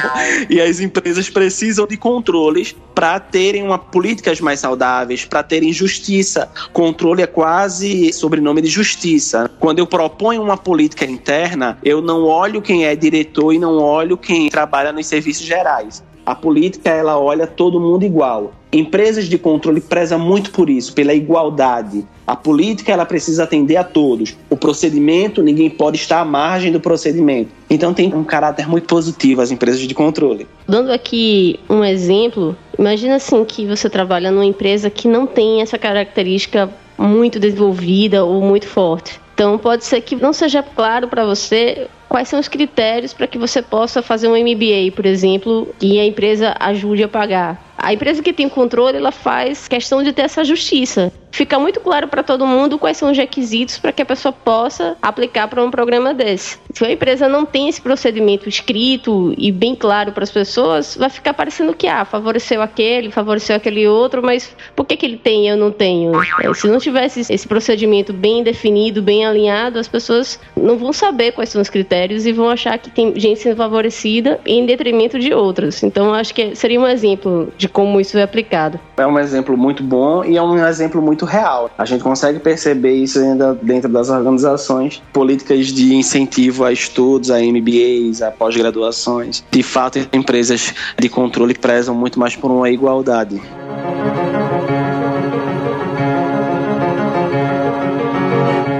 e 0.50 0.60
as 0.60 0.80
empresas 0.80 1.30
precisam 1.30 1.86
de 1.86 1.96
controles 1.96 2.74
para 2.94 3.18
terem 3.20 3.62
uma 3.62 3.78
políticas 3.78 4.40
mais 4.40 4.60
saudáveis, 4.60 5.24
para 5.24 5.42
terem 5.42 5.72
justiça. 5.72 6.50
Controle 6.72 7.22
é 7.22 7.26
quase 7.26 8.12
sobrenome 8.12 8.60
de 8.60 8.68
justiça. 8.68 9.50
Quando 9.58 9.78
eu 9.78 9.86
proponho 9.86 10.42
uma 10.42 10.56
política 10.56 11.04
interna, 11.04 11.78
eu 11.82 12.02
não 12.02 12.24
olho 12.24 12.60
quem 12.60 12.84
é 12.84 12.94
diretor 12.94 13.52
e 13.52 13.58
não 13.58 13.78
olho 13.78 14.16
quem 14.16 14.48
trabalha 14.48 14.92
nos 14.92 15.06
serviços 15.06 15.46
gerais. 15.46 16.02
A 16.28 16.34
política 16.34 16.90
ela 16.90 17.18
olha 17.18 17.46
todo 17.46 17.80
mundo 17.80 18.04
igual. 18.04 18.52
Empresas 18.70 19.30
de 19.30 19.38
controle 19.38 19.80
prezam 19.80 20.18
muito 20.18 20.50
por 20.50 20.68
isso, 20.68 20.92
pela 20.92 21.14
igualdade. 21.14 22.04
A 22.26 22.36
política 22.36 22.92
ela 22.92 23.06
precisa 23.06 23.44
atender 23.44 23.76
a 23.76 23.82
todos. 23.82 24.36
O 24.50 24.54
procedimento, 24.54 25.42
ninguém 25.42 25.70
pode 25.70 25.96
estar 25.96 26.20
à 26.20 26.26
margem 26.26 26.70
do 26.70 26.80
procedimento. 26.80 27.48
Então 27.70 27.94
tem 27.94 28.14
um 28.14 28.22
caráter 28.22 28.68
muito 28.68 28.86
positivo 28.86 29.40
as 29.40 29.50
empresas 29.50 29.80
de 29.80 29.94
controle. 29.94 30.46
Dando 30.66 30.92
aqui 30.92 31.58
um 31.66 31.82
exemplo, 31.82 32.54
imagina 32.78 33.14
assim 33.14 33.42
que 33.42 33.64
você 33.64 33.88
trabalha 33.88 34.30
numa 34.30 34.44
empresa 34.44 34.90
que 34.90 35.08
não 35.08 35.26
tem 35.26 35.62
essa 35.62 35.78
característica 35.78 36.68
muito 36.98 37.40
desenvolvida 37.40 38.22
ou 38.22 38.42
muito 38.42 38.66
forte. 38.66 39.18
Então 39.32 39.56
pode 39.56 39.86
ser 39.86 40.02
que 40.02 40.14
não 40.14 40.34
seja 40.34 40.62
claro 40.62 41.08
para 41.08 41.24
você 41.24 41.88
quais 42.08 42.28
são 42.28 42.40
os 42.40 42.48
critérios 42.48 43.12
para 43.12 43.26
que 43.26 43.38
você 43.38 43.60
possa 43.60 44.02
fazer 44.02 44.28
um 44.28 44.36
MBA, 44.36 44.92
por 44.94 45.06
exemplo, 45.06 45.74
e 45.80 46.00
a 46.00 46.06
empresa 46.06 46.54
ajude 46.58 47.04
a 47.04 47.08
pagar. 47.08 47.74
A 47.76 47.92
empresa 47.92 48.22
que 48.22 48.32
tem 48.32 48.48
controle, 48.48 48.96
ela 48.96 49.12
faz 49.12 49.68
questão 49.68 50.02
de 50.02 50.12
ter 50.12 50.22
essa 50.22 50.42
justiça. 50.42 51.12
Fica 51.30 51.58
muito 51.58 51.80
claro 51.80 52.08
para 52.08 52.22
todo 52.22 52.46
mundo 52.46 52.78
quais 52.78 52.96
são 52.96 53.10
os 53.10 53.16
requisitos 53.16 53.78
para 53.78 53.92
que 53.92 54.02
a 54.02 54.06
pessoa 54.06 54.32
possa 54.32 54.96
aplicar 55.00 55.48
para 55.48 55.62
um 55.62 55.70
programa 55.70 56.14
desse. 56.14 56.58
Se 56.72 56.84
a 56.84 56.92
empresa 56.92 57.28
não 57.28 57.44
tem 57.44 57.68
esse 57.68 57.80
procedimento 57.80 58.48
escrito 58.48 59.34
e 59.36 59.52
bem 59.52 59.74
claro 59.74 60.12
para 60.12 60.24
as 60.24 60.30
pessoas, 60.30 60.96
vai 60.96 61.10
ficar 61.10 61.34
parecendo 61.34 61.74
que 61.74 61.86
ah, 61.86 62.04
favoreceu 62.04 62.62
aquele, 62.62 63.10
favoreceu 63.10 63.56
aquele 63.56 63.86
outro, 63.86 64.22
mas 64.22 64.54
por 64.74 64.86
que, 64.86 64.96
que 64.96 65.06
ele 65.06 65.16
tem 65.16 65.46
e 65.46 65.48
eu 65.48 65.56
não 65.56 65.70
tenho? 65.70 66.12
É, 66.40 66.54
se 66.54 66.68
não 66.68 66.78
tivesse 66.78 67.20
esse 67.32 67.46
procedimento 67.46 68.12
bem 68.12 68.42
definido, 68.42 69.02
bem 69.02 69.24
alinhado, 69.24 69.78
as 69.78 69.88
pessoas 69.88 70.40
não 70.56 70.76
vão 70.76 70.92
saber 70.92 71.32
quais 71.32 71.50
são 71.50 71.62
os 71.62 71.70
critérios 71.70 72.26
e 72.26 72.32
vão 72.32 72.48
achar 72.48 72.78
que 72.78 72.90
tem 72.90 73.18
gente 73.18 73.40
sendo 73.40 73.56
favorecida 73.56 74.40
em 74.44 74.66
detrimento 74.66 75.18
de 75.18 75.32
outras. 75.32 75.82
Então, 75.82 76.12
acho 76.12 76.34
que 76.34 76.54
seria 76.54 76.80
um 76.80 76.86
exemplo 76.86 77.52
de 77.56 77.68
como 77.68 78.00
isso 78.00 78.18
é 78.18 78.22
aplicado. 78.22 78.80
É 78.96 79.06
um 79.06 79.18
exemplo 79.18 79.56
muito 79.56 79.82
bom 79.82 80.24
e 80.24 80.36
é 80.36 80.42
um 80.42 80.66
exemplo 80.66 81.00
muito 81.18 81.24
real. 81.24 81.68
A 81.76 81.84
gente 81.84 82.04
consegue 82.04 82.38
perceber 82.38 82.92
isso 82.92 83.18
ainda 83.18 83.52
dentro 83.60 83.88
das 83.88 84.08
organizações, 84.08 85.02
políticas 85.12 85.66
de 85.66 85.94
incentivo 85.94 86.64
a 86.64 86.72
estudos, 86.72 87.30
a 87.30 87.40
MBAs, 87.40 88.22
a 88.22 88.30
pós-graduações. 88.30 89.44
De 89.50 89.62
fato, 89.62 89.98
empresas 90.12 90.72
de 90.96 91.08
controle 91.08 91.54
prezam 91.54 91.94
muito 91.94 92.20
mais 92.20 92.36
por 92.36 92.52
uma 92.52 92.70
igualdade. 92.70 93.42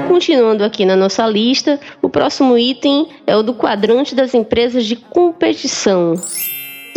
Continuando 0.07 0.62
aqui 0.62 0.85
na 0.85 0.95
nossa 0.95 1.26
lista, 1.26 1.80
o 2.00 2.09
próximo 2.09 2.57
item 2.57 3.09
é 3.26 3.37
o 3.37 3.42
do 3.42 3.54
quadrante 3.54 4.14
das 4.14 4.33
empresas 4.35 4.85
de 4.85 4.95
competição. 4.95 6.14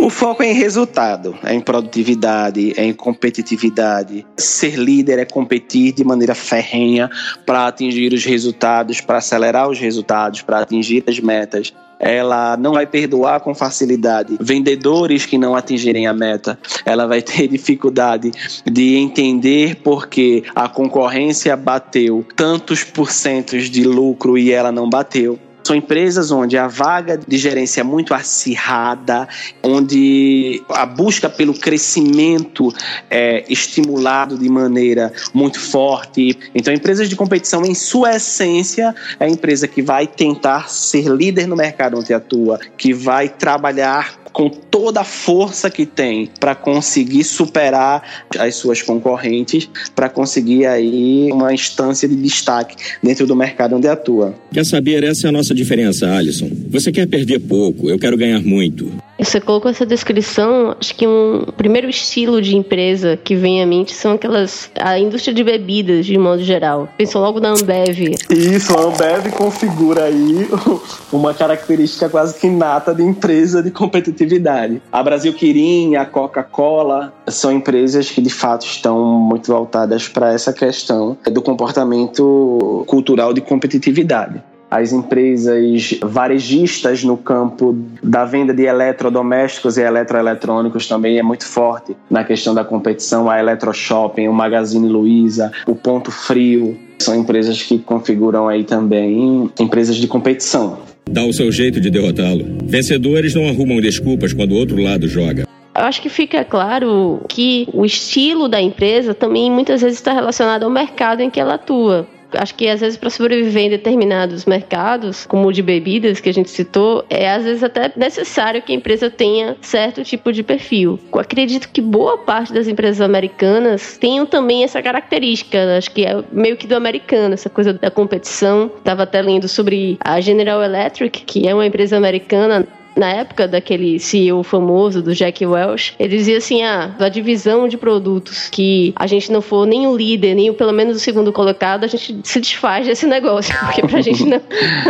O 0.02 0.10
foco 0.10 0.42
é 0.42 0.50
em 0.50 0.52
resultado, 0.52 1.38
é 1.44 1.54
em 1.54 1.60
produtividade, 1.60 2.74
é 2.76 2.84
em 2.84 2.92
competitividade. 2.92 4.26
Ser 4.36 4.74
líder 4.74 5.20
é 5.20 5.24
competir 5.24 5.92
de 5.92 6.02
maneira 6.02 6.34
ferrenha 6.34 7.08
para 7.46 7.68
atingir 7.68 8.12
os 8.12 8.24
resultados, 8.24 9.00
para 9.00 9.18
acelerar 9.18 9.70
os 9.70 9.78
resultados, 9.78 10.42
para 10.42 10.58
atingir 10.58 11.04
as 11.06 11.20
metas 11.20 11.72
ela 12.04 12.56
não 12.56 12.72
vai 12.72 12.84
perdoar 12.84 13.38
com 13.38 13.54
facilidade 13.54 14.36
vendedores 14.40 15.24
que 15.24 15.38
não 15.38 15.54
atingirem 15.54 16.08
a 16.08 16.12
meta. 16.12 16.58
Ela 16.84 17.06
vai 17.06 17.22
ter 17.22 17.46
dificuldade 17.46 18.32
de 18.68 18.96
entender 18.96 19.76
porque 19.84 20.42
a 20.52 20.68
concorrência 20.68 21.56
bateu 21.56 22.26
tantos 22.34 22.82
porcentos 22.82 23.70
de 23.70 23.84
lucro 23.84 24.36
e 24.36 24.50
ela 24.50 24.72
não 24.72 24.90
bateu. 24.90 25.38
São 25.64 25.76
empresas 25.76 26.30
onde 26.30 26.56
a 26.58 26.66
vaga 26.66 27.16
de 27.16 27.38
gerência 27.38 27.80
é 27.80 27.84
muito 27.84 28.14
acirrada, 28.14 29.28
onde 29.62 30.62
a 30.68 30.84
busca 30.84 31.28
pelo 31.28 31.54
crescimento 31.54 32.74
é 33.10 33.44
estimulado 33.48 34.36
de 34.36 34.48
maneira 34.48 35.12
muito 35.32 35.60
forte. 35.60 36.38
Então, 36.54 36.72
empresas 36.72 37.08
de 37.08 37.16
competição, 37.16 37.64
em 37.64 37.74
sua 37.74 38.16
essência, 38.16 38.94
é 39.18 39.24
a 39.24 39.28
empresa 39.28 39.68
que 39.68 39.82
vai 39.82 40.06
tentar 40.06 40.68
ser 40.68 41.08
líder 41.08 41.46
no 41.46 41.56
mercado 41.56 41.98
onde 41.98 42.12
atua, 42.12 42.58
que 42.76 42.92
vai 42.92 43.28
trabalhar 43.28 44.21
com 44.32 44.48
toda 44.48 45.00
a 45.00 45.04
força 45.04 45.70
que 45.70 45.84
tem 45.84 46.28
para 46.40 46.54
conseguir 46.54 47.24
superar 47.24 48.02
as 48.38 48.54
suas 48.54 48.82
concorrentes, 48.82 49.68
para 49.94 50.08
conseguir 50.08 50.66
aí 50.66 51.30
uma 51.32 51.52
instância 51.52 52.08
de 52.08 52.16
destaque 52.16 52.76
dentro 53.02 53.26
do 53.26 53.36
mercado 53.36 53.76
onde 53.76 53.88
atua. 53.88 54.34
Quer 54.52 54.64
saber? 54.64 55.04
Essa 55.04 55.26
é 55.26 55.28
a 55.28 55.32
nossa 55.32 55.54
diferença, 55.54 56.10
Alisson. 56.14 56.50
Você 56.70 56.90
quer 56.90 57.06
perder 57.06 57.40
pouco, 57.40 57.90
eu 57.90 57.98
quero 57.98 58.16
ganhar 58.16 58.40
muito. 58.40 58.92
Você 59.22 59.40
colocou 59.40 59.70
essa 59.70 59.86
descrição, 59.86 60.74
acho 60.80 60.96
que 60.96 61.06
um 61.06 61.44
primeiro 61.56 61.88
estilo 61.88 62.42
de 62.42 62.56
empresa 62.56 63.16
que 63.16 63.36
vem 63.36 63.62
à 63.62 63.66
mente 63.66 63.94
são 63.94 64.12
aquelas. 64.12 64.68
a 64.80 64.98
indústria 64.98 65.32
de 65.32 65.44
bebidas, 65.44 66.06
de 66.06 66.18
modo 66.18 66.42
geral. 66.42 66.88
Pensou 66.98 67.22
logo 67.22 67.38
na 67.38 67.50
Ambev. 67.50 68.16
Isso, 68.28 68.76
a 68.76 68.82
Ambev 68.82 69.30
configura 69.32 70.04
aí 70.04 70.48
uma 71.12 71.32
característica 71.32 72.08
quase 72.08 72.38
que 72.38 72.48
inata 72.48 72.92
de 72.92 73.04
empresa 73.04 73.62
de 73.62 73.70
competitividade. 73.70 74.82
A 74.90 75.02
Brasil 75.04 75.32
Quirim, 75.32 75.94
a 75.94 76.04
Coca-Cola, 76.04 77.12
são 77.28 77.52
empresas 77.52 78.10
que 78.10 78.20
de 78.20 78.30
fato 78.30 78.66
estão 78.66 79.04
muito 79.04 79.52
voltadas 79.52 80.08
para 80.08 80.32
essa 80.32 80.52
questão 80.52 81.16
do 81.30 81.40
comportamento 81.40 82.84
cultural 82.88 83.32
de 83.32 83.40
competitividade 83.40 84.42
as 84.72 84.90
empresas 84.90 85.98
varejistas 86.02 87.04
no 87.04 87.18
campo 87.18 87.76
da 88.02 88.24
venda 88.24 88.54
de 88.54 88.62
eletrodomésticos 88.62 89.76
e 89.76 89.82
eletroeletrônicos 89.82 90.86
também 90.86 91.18
é 91.18 91.22
muito 91.22 91.44
forte 91.44 91.94
na 92.08 92.24
questão 92.24 92.54
da 92.54 92.64
competição. 92.64 93.28
A 93.28 93.38
Eletroshopping, 93.38 94.28
o 94.28 94.32
Magazine 94.32 94.88
Luiza, 94.88 95.52
o 95.66 95.74
Ponto 95.74 96.10
Frio, 96.10 96.74
são 96.98 97.14
empresas 97.14 97.62
que 97.62 97.78
configuram 97.80 98.48
aí 98.48 98.64
também 98.64 99.50
empresas 99.60 99.96
de 99.96 100.06
competição. 100.06 100.78
Dá 101.10 101.22
o 101.22 101.34
seu 101.34 101.52
jeito 101.52 101.78
de 101.78 101.90
derrotá-lo. 101.90 102.46
Vencedores 102.64 103.34
não 103.34 103.48
arrumam 103.48 103.78
desculpas 103.78 104.32
quando 104.32 104.52
o 104.52 104.56
outro 104.56 104.80
lado 104.80 105.06
joga. 105.06 105.46
Eu 105.74 105.84
acho 105.84 106.00
que 106.00 106.08
fica 106.08 106.44
claro 106.44 107.20
que 107.28 107.68
o 107.74 107.84
estilo 107.84 108.48
da 108.48 108.60
empresa 108.60 109.12
também 109.12 109.50
muitas 109.50 109.82
vezes 109.82 109.98
está 109.98 110.14
relacionado 110.14 110.62
ao 110.62 110.70
mercado 110.70 111.20
em 111.20 111.28
que 111.28 111.38
ela 111.38 111.54
atua 111.54 112.08
acho 112.34 112.54
que 112.54 112.68
às 112.68 112.80
vezes 112.80 112.96
para 112.96 113.10
sobreviver 113.10 113.64
em 113.64 113.70
determinados 113.70 114.44
mercados, 114.44 115.26
como 115.26 115.48
o 115.48 115.52
de 115.52 115.62
bebidas 115.62 116.20
que 116.20 116.28
a 116.28 116.34
gente 116.34 116.50
citou, 116.50 117.04
é 117.08 117.30
às 117.30 117.44
vezes 117.44 117.62
até 117.62 117.92
necessário 117.96 118.62
que 118.62 118.72
a 118.72 118.76
empresa 118.76 119.10
tenha 119.10 119.56
certo 119.60 120.02
tipo 120.04 120.32
de 120.32 120.42
perfil. 120.42 120.98
Eu 121.12 121.20
acredito 121.20 121.68
que 121.68 121.80
boa 121.80 122.18
parte 122.18 122.52
das 122.52 122.68
empresas 122.68 123.00
americanas 123.00 123.96
tenham 123.98 124.26
também 124.26 124.64
essa 124.64 124.82
característica, 124.82 125.76
acho 125.76 125.90
que 125.90 126.04
é 126.04 126.22
meio 126.32 126.56
que 126.56 126.66
do 126.66 126.74
americano, 126.74 127.34
essa 127.34 127.50
coisa 127.50 127.72
da 127.72 127.90
competição. 127.90 128.70
Estava 128.78 129.02
até 129.04 129.20
lendo 129.22 129.48
sobre 129.48 129.96
a 130.00 130.20
General 130.20 130.62
Electric, 130.62 131.24
que 131.24 131.48
é 131.48 131.54
uma 131.54 131.66
empresa 131.66 131.96
americana 131.96 132.66
na 132.96 133.08
época 133.10 133.48
daquele 133.48 133.98
CEO 133.98 134.42
famoso 134.42 135.02
do 135.02 135.14
Jack 135.14 135.44
Welch, 135.44 135.94
ele 135.98 136.16
dizia 136.16 136.38
assim: 136.38 136.62
ah, 136.62 136.86
da 136.98 137.08
divisão 137.08 137.68
de 137.68 137.76
produtos 137.76 138.48
que 138.48 138.92
a 138.96 139.06
gente 139.06 139.30
não 139.30 139.40
for 139.40 139.66
nem 139.66 139.86
o 139.86 139.96
líder, 139.96 140.34
nem 140.34 140.50
o, 140.50 140.54
pelo 140.54 140.72
menos 140.72 140.96
o 140.96 141.00
segundo 141.00 141.32
colocado, 141.32 141.84
a 141.84 141.86
gente 141.86 142.20
se 142.22 142.40
desfaz 142.40 142.86
desse 142.86 143.06
negócio, 143.06 143.54
porque 143.60 143.82
pra 143.82 144.00
gente 144.00 144.24
não, 144.24 144.40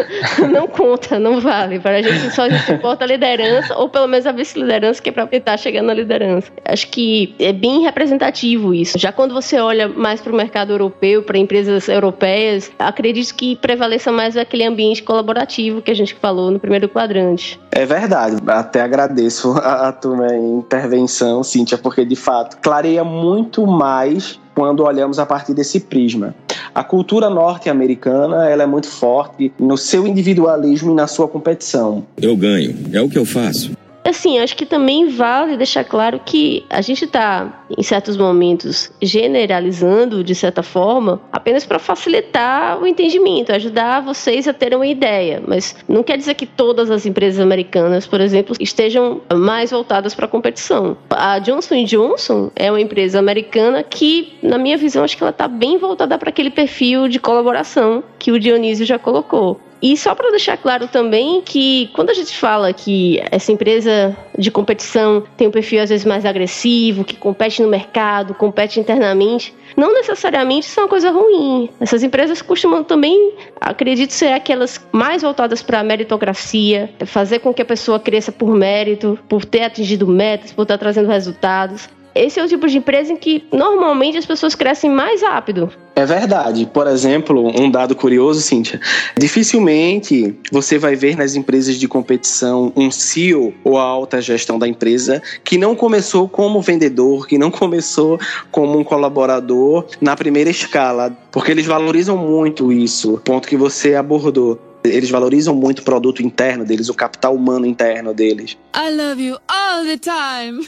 não 0.51 0.67
conta, 0.67 1.19
não 1.19 1.41
vale. 1.41 1.79
Pra 1.79 2.03
gente 2.03 2.35
só 2.35 2.47
importa 2.47 3.05
a 3.05 3.07
liderança, 3.07 3.77
ou 3.77 3.89
pelo 3.89 4.07
menos 4.07 4.27
a 4.27 4.33
vice-liderança, 4.33 5.03
que 5.03 5.09
é 5.09 5.13
pra 5.13 5.27
tentar 5.27 5.57
chegar 5.57 5.83
na 5.83 5.95
liderança. 5.95 6.51
Acho 6.65 6.89
que 6.89 7.35
é 7.39 7.53
bem 7.53 7.83
representativo 7.83 8.75
isso. 8.75 8.99
Já 8.99 9.13
quando 9.13 9.35
você 9.35 9.59
olha 9.59 9.89
mais 9.89 10.21
para 10.21 10.33
o 10.33 10.37
mercado 10.37 10.73
europeu, 10.73 11.23
para 11.23 11.39
empresas 11.39 11.89
europeias, 11.89 12.71
acredito 12.79 13.35
que 13.35 13.57
prevaleça 13.57 14.11
mais 14.11 14.37
aquele 14.37 14.65
ambiente 14.65 15.03
colaborativo 15.03 15.81
que 15.83 15.91
a 15.91 15.95
gente 15.95 16.15
falou 16.15 16.51
no 16.51 16.59
primeiro 16.59 16.89
quadrante. 16.89 17.61
É 17.71 17.87
verdade. 17.99 18.37
Até 18.47 18.81
agradeço 18.81 19.53
a, 19.59 19.89
a 19.89 19.93
tua 19.93 20.37
intervenção, 20.37 21.43
Cíntia, 21.43 21.79
porque 21.79 22.05
de 22.05 22.17
fato 22.17 22.59
clareia 22.63 23.05
muito 23.05 23.67
mais 23.67 24.41
quando 24.55 24.85
olhamos 24.85 25.19
a 25.19 25.27
partir 25.27 25.55
desse 25.55 25.81
prisma. 25.81 26.35
A 26.75 26.85
cultura 26.85 27.29
norte-americana 27.29 28.49
ela 28.49 28.63
é 28.63 28.67
muito 28.67 28.87
forte 28.87 29.53
no 29.59 29.77
seu 29.77 30.07
individualismo 30.07 30.93
e 30.93 30.95
na 30.95 31.07
sua 31.07 31.29
competição. 31.29 32.05
Eu 32.21 32.37
ganho, 32.37 32.75
é 32.93 33.01
o 33.01 33.09
que 33.09 33.19
eu 33.19 33.27
faço. 33.27 33.73
Assim, 34.05 34.39
acho 34.39 34.57
que 34.57 34.67
também 34.67 35.09
vale 35.09 35.57
deixar 35.57 35.85
claro 35.85 36.21
que 36.25 36.65
a 36.69 36.81
gente 36.81 37.05
está, 37.05 37.65
em 37.77 37.83
certos 37.83 38.17
momentos, 38.17 38.93
generalizando 39.01 40.25
de 40.25 40.35
certa 40.35 40.63
forma, 40.63 41.21
apenas 41.31 41.65
para 41.65 41.79
facilitar 41.79 42.81
o 42.81 42.87
entendimento, 42.87 43.53
ajudar 43.53 44.01
vocês 44.01 44.49
a 44.49 44.53
terem 44.53 44.77
uma 44.77 44.87
ideia. 44.87 45.43
Mas 45.47 45.77
não 45.89 46.03
quer 46.03 46.19
dizer 46.19 46.35
que 46.35 46.47
todas 46.47 46.91
as 46.91 47.07
empresas 47.07 47.41
americanas, 47.41 48.07
por 48.07 48.21
exemplo, 48.21 48.57
estejam 48.59 49.21
mais 49.33 49.71
voltadas 49.71 50.15
para 50.15 50.27
a 50.27 50.29
competição. 50.29 50.97
A 51.09 51.39
Johnson 51.39 51.85
Johnson 51.85 52.51
é 52.57 52.71
uma 52.71 52.81
empresa 52.81 53.19
americana 53.19 53.83
que, 53.83 54.35
na 54.43 54.59
minha 54.59 54.77
visão, 54.77 55.05
acho 55.05 55.17
que 55.17 55.23
ela 55.23 55.31
está 55.31 55.47
bem 55.47 55.79
voltada 55.79 56.19
para 56.19 56.31
aquele 56.31 56.51
perfil 56.51 57.09
de 57.09 57.19
colaboração 57.19 58.03
que 58.19 58.33
o 58.33 58.39
Dionísio 58.39 58.85
já 58.85 58.99
colocou. 58.99 59.61
E 59.83 59.97
só 59.97 60.15
para 60.15 60.31
deixar 60.31 60.57
claro 60.57 60.87
também 60.87 61.43
que 61.43 61.91
quando 61.93 62.11
a 62.11 62.15
gente 62.15 62.37
fala 62.39 62.73
que 62.73 63.21
essa 63.33 63.51
empresa 63.51 64.17
de 64.39 64.49
competição 64.49 65.25
tem 65.37 65.49
um 65.49 65.51
perfil 65.51 65.83
às 65.83 65.91
vezes 65.91 66.07
mais 66.07 66.25
agressivo, 66.25 67.03
que 67.03 67.17
compete 67.17 67.61
no 67.61 67.69
mercado, 67.69 68.33
compete 68.33 68.79
internamente, 68.79 69.53
não 69.77 69.93
necessariamente 69.93 70.69
isso 70.69 70.79
é 70.79 70.85
uma 70.85 70.89
coisa 70.89 71.11
ruim. 71.11 71.69
Essas 71.81 72.05
empresas 72.05 72.41
costumam 72.41 72.85
também, 72.85 73.33
acredito, 73.61 74.13
ser 74.13 74.33
aquelas 74.33 74.81
mais 74.93 75.23
voltadas 75.23 75.63
para 75.63 75.81
a 75.81 75.85
meritocracia, 75.85 76.89
fazer 77.05 77.41
com 77.41 77.53
que 77.53 77.63
a 77.63 77.65
pessoa 77.65 77.99
cresça 77.99 78.31
por 78.31 78.55
mérito, 78.55 79.19
por 79.29 79.45
ter 79.45 79.65
atingido 79.65 80.07
metas, 80.07 80.53
por 80.53 80.63
estar 80.63 80.79
trazendo 80.79 81.09
resultados 81.09 81.89
esse 82.15 82.39
é 82.39 82.45
o 82.45 82.49
tipo 82.49 82.69
de 82.69 82.79
empresa 82.79 83.13
em 83.13 83.17
que 83.17 83.45
normalmente 83.53 84.19
as 84.19 84.27
pessoas 84.27 84.55
crescem 84.55 84.91
mais 84.91 85.23
rápido. 85.23 85.71
É 85.95 86.07
verdade. 86.07 86.67
Por 86.73 86.87
exemplo, 86.87 87.53
um 87.61 87.71
dado 87.71 87.95
curioso, 87.95 88.41
Cíntia. 88.41 88.81
Dificilmente 89.17 90.35
você 90.51 90.79
vai 90.79 90.97
ver 90.97 91.17
nas 91.17 91.35
empresas 91.35 91.77
de 91.77 91.87
competição 91.87 92.73
um 92.75 92.91
CEO 92.91 93.53
ou 93.63 93.79
a 93.79 93.83
alta 93.83 94.21
gestão 94.21 94.59
da 94.59 94.67
empresa 94.67 95.23
que 95.45 95.59
não 95.59 95.75
começou 95.75 96.29
como 96.29 96.61
vendedor, 96.61 97.27
que 97.27 97.39
não 97.39 97.51
começou 97.51 98.19
como 98.51 98.79
um 98.79 98.85
colaborador 98.85 99.87
na 100.01 100.17
primeira 100.17 100.51
escala, 100.51 101.17
porque 101.31 101.51
eles 101.51 101.67
valorizam 101.67 102.17
muito 102.17 102.73
isso, 102.73 103.21
ponto 103.25 103.49
que 103.49 103.57
você 103.57 103.95
abordou. 103.95 104.59
Eles 104.85 105.11
valorizam 105.11 105.55
muito 105.55 105.79
o 105.79 105.83
produto 105.85 106.23
interno 106.23 106.65
deles, 106.65 106.89
o 106.89 106.95
capital 106.95 107.35
humano 107.35 107.65
interno 107.65 108.13
deles. 108.13 108.57
I 108.75 108.91
love 108.91 109.23
you 109.23 109.37
all 109.49 109.85
the 109.85 109.97
time. 109.97 110.67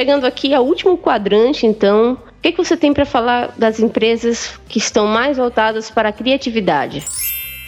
Chegando 0.00 0.24
aqui 0.24 0.54
ao 0.54 0.64
último 0.64 0.96
quadrante, 0.96 1.66
então. 1.66 2.14
O 2.14 2.40
que, 2.40 2.52
que 2.52 2.64
você 2.64 2.74
tem 2.74 2.90
para 2.90 3.04
falar 3.04 3.52
das 3.58 3.80
empresas 3.80 4.58
que 4.66 4.78
estão 4.78 5.06
mais 5.06 5.36
voltadas 5.36 5.90
para 5.90 6.08
a 6.08 6.12
criatividade? 6.12 7.04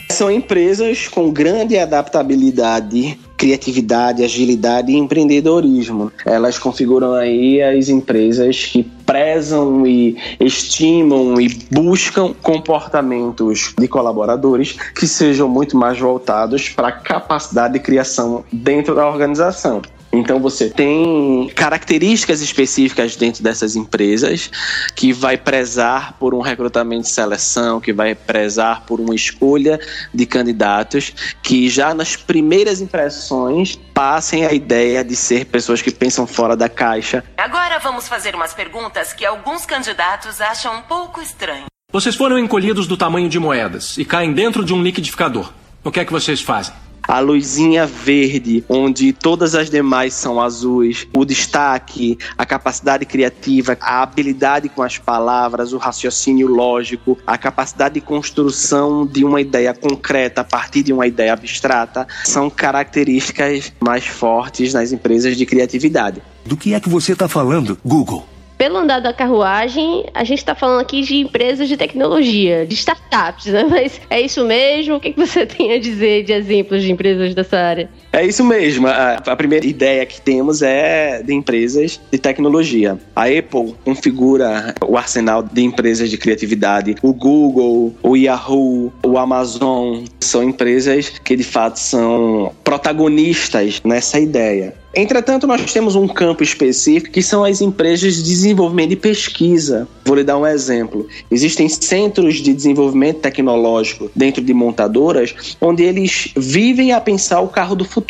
São 0.09 0.31
empresas 0.31 1.07
com 1.07 1.31
grande 1.31 1.77
adaptabilidade, 1.77 3.19
criatividade, 3.37 4.23
agilidade 4.23 4.91
e 4.91 4.97
empreendedorismo. 4.97 6.11
Elas 6.25 6.57
configuram 6.57 7.13
aí 7.13 7.61
as 7.61 7.87
empresas 7.87 8.65
que 8.65 8.83
prezam 9.05 9.85
e 9.85 10.17
estimam 10.39 11.39
e 11.39 11.47
buscam 11.69 12.33
comportamentos 12.41 13.75
de 13.77 13.87
colaboradores 13.87 14.71
que 14.95 15.07
sejam 15.07 15.47
muito 15.47 15.77
mais 15.77 15.99
voltados 15.99 16.67
para 16.69 16.87
a 16.87 16.91
capacidade 16.91 17.73
de 17.75 17.79
criação 17.79 18.43
dentro 18.51 18.95
da 18.95 19.07
organização. 19.07 19.83
Então 20.13 20.39
você 20.39 20.69
tem 20.69 21.51
características 21.55 22.39
específicas 22.39 23.15
dentro 23.15 23.41
dessas 23.41 23.75
empresas 23.75 24.51
que 24.95 25.11
vai 25.11 25.37
prezar 25.37 26.13
por 26.19 26.35
um 26.35 26.39
recrutamento 26.39 27.03
de 27.03 27.09
seleção, 27.09 27.81
que 27.81 27.91
vai 27.91 28.13
prezar 28.13 28.81
por 28.85 28.99
uma 28.99 29.15
escolha 29.15 29.79
de 30.13 30.27
candidatos 30.27 31.13
que 31.41 31.67
já 31.67 31.95
nas 31.95 32.15
primeiras 32.15 32.79
impressões 32.79 33.75
passem 33.91 34.45
a 34.45 34.53
ideia 34.53 35.03
de 35.03 35.15
ser 35.15 35.45
pessoas 35.45 35.81
que 35.81 35.89
pensam 35.89 36.27
fora 36.27 36.55
da 36.55 36.69
caixa. 36.69 37.23
Agora 37.35 37.79
vamos 37.79 38.07
fazer 38.07 38.35
umas 38.35 38.53
perguntas 38.53 39.13
que 39.13 39.25
alguns 39.25 39.65
candidatos 39.65 40.39
acham 40.39 40.77
um 40.77 40.81
pouco 40.83 41.21
estranhas. 41.21 41.65
Vocês 41.91 42.15
foram 42.15 42.37
encolhidos 42.37 42.85
do 42.85 42.95
tamanho 42.95 43.29
de 43.29 43.39
moedas 43.39 43.97
e 43.97 44.05
caem 44.05 44.31
dentro 44.31 44.63
de 44.63 44.73
um 44.73 44.81
liquidificador. 44.81 45.51
O 45.83 45.91
que 45.91 45.99
é 45.99 46.05
que 46.05 46.11
vocês 46.11 46.41
fazem? 46.41 46.82
A 47.07 47.19
luzinha 47.19 47.85
verde, 47.85 48.63
onde 48.67 49.13
todas 49.13 49.55
as 49.55 49.69
demais 49.69 50.13
são 50.13 50.41
azuis, 50.41 51.07
o 51.15 51.25
destaque, 51.25 52.17
a 52.37 52.45
capacidade 52.45 53.05
criativa, 53.05 53.77
a 53.79 54.01
habilidade 54.01 54.69
com 54.69 54.81
as 54.81 54.97
palavras, 54.97 55.73
o 55.73 55.77
raciocínio 55.77 56.47
lógico, 56.47 57.17
a 57.25 57.37
capacidade 57.37 57.95
de 57.95 58.01
construção 58.01 59.05
de 59.05 59.23
uma 59.23 59.41
ideia 59.41 59.73
concreta 59.73 60.41
a 60.41 60.43
partir 60.43 60.83
de 60.83 60.93
uma 60.93 61.07
ideia 61.07 61.33
abstrata, 61.33 62.07
são 62.23 62.49
características 62.49 63.73
mais 63.79 64.05
fortes 64.05 64.73
nas 64.73 64.91
empresas 64.91 65.37
de 65.37 65.45
criatividade. 65.45 66.21
Do 66.45 66.57
que 66.57 66.73
é 66.73 66.79
que 66.79 66.89
você 66.89 67.13
está 67.13 67.27
falando, 67.27 67.77
Google? 67.83 68.32
Pelo 68.57 68.77
andar 68.77 68.99
da 68.99 69.13
carruagem, 69.13 70.05
a 70.13 70.23
gente 70.23 70.39
está 70.39 70.55
falando 70.55 70.81
aqui 70.81 71.01
de 71.01 71.17
empresas 71.17 71.67
de 71.67 71.75
tecnologia, 71.75 72.65
de 72.65 72.73
startups, 72.73 73.47
né? 73.47 73.63
Mas 73.69 73.99
é 74.09 74.21
isso 74.21 74.45
mesmo? 74.45 74.95
O 74.95 74.99
que 74.99 75.13
você 75.15 75.45
tem 75.45 75.73
a 75.73 75.79
dizer 75.79 76.23
de 76.23 76.33
exemplos 76.33 76.81
de 76.81 76.91
empresas 76.91 77.33
dessa 77.33 77.57
área? 77.57 77.89
É 78.13 78.23
isso 78.23 78.43
mesmo. 78.43 78.85
A, 78.85 79.13
a, 79.15 79.35
primeira 79.35 79.65
ideia 79.65 80.05
que 80.05 80.21
temos 80.21 80.61
é 80.61 81.23
de 81.23 81.33
empresas 81.33 81.99
de 82.11 82.19
tecnologia. 82.19 82.99
A 83.15 83.23
Apple 83.23 83.73
configura 83.83 84.75
o 84.85 84.95
arsenal 84.95 85.41
de 85.41 85.63
empresas 85.63 86.11
de 86.11 86.17
criatividade. 86.19 86.95
O 87.01 87.11
Google, 87.11 87.91
o 88.03 88.15
Yahoo, 88.15 88.93
o 89.03 89.17
Amazon 89.17 90.03
são 90.19 90.43
empresas 90.43 91.09
que 91.09 91.35
de 91.35 91.43
fato 91.43 91.79
são 91.79 92.51
protagonistas 92.63 93.81
nessa 93.83 94.19
ideia. 94.19 94.75
Entretanto, 94.95 95.47
nós 95.47 95.73
temos 95.73 95.95
um 95.95 96.07
campo 96.07 96.43
específico 96.43 97.11
que 97.11 97.23
são 97.23 97.43
as 97.43 97.61
empresas 97.61 98.15
de 98.15 98.23
desenvolvimento 98.23 98.91
e 98.91 98.95
pesquisa. 98.95 99.87
Vou 100.05 100.15
lhe 100.15 100.23
dar 100.23 100.37
um 100.37 100.45
exemplo. 100.45 101.07
Existem 101.31 101.67
centros 101.67 102.35
de 102.35 102.53
desenvolvimento 102.53 103.19
tecnológico 103.19 104.11
dentro 104.15 104.43
de 104.43 104.53
montadoras 104.53 105.57
onde 105.59 105.81
eles 105.81 106.31
vivem 106.37 106.91
a 106.91 107.01
pensar 107.01 107.41
o 107.41 107.47
carro 107.47 107.75
do 107.75 107.83
futuro. 107.83 108.02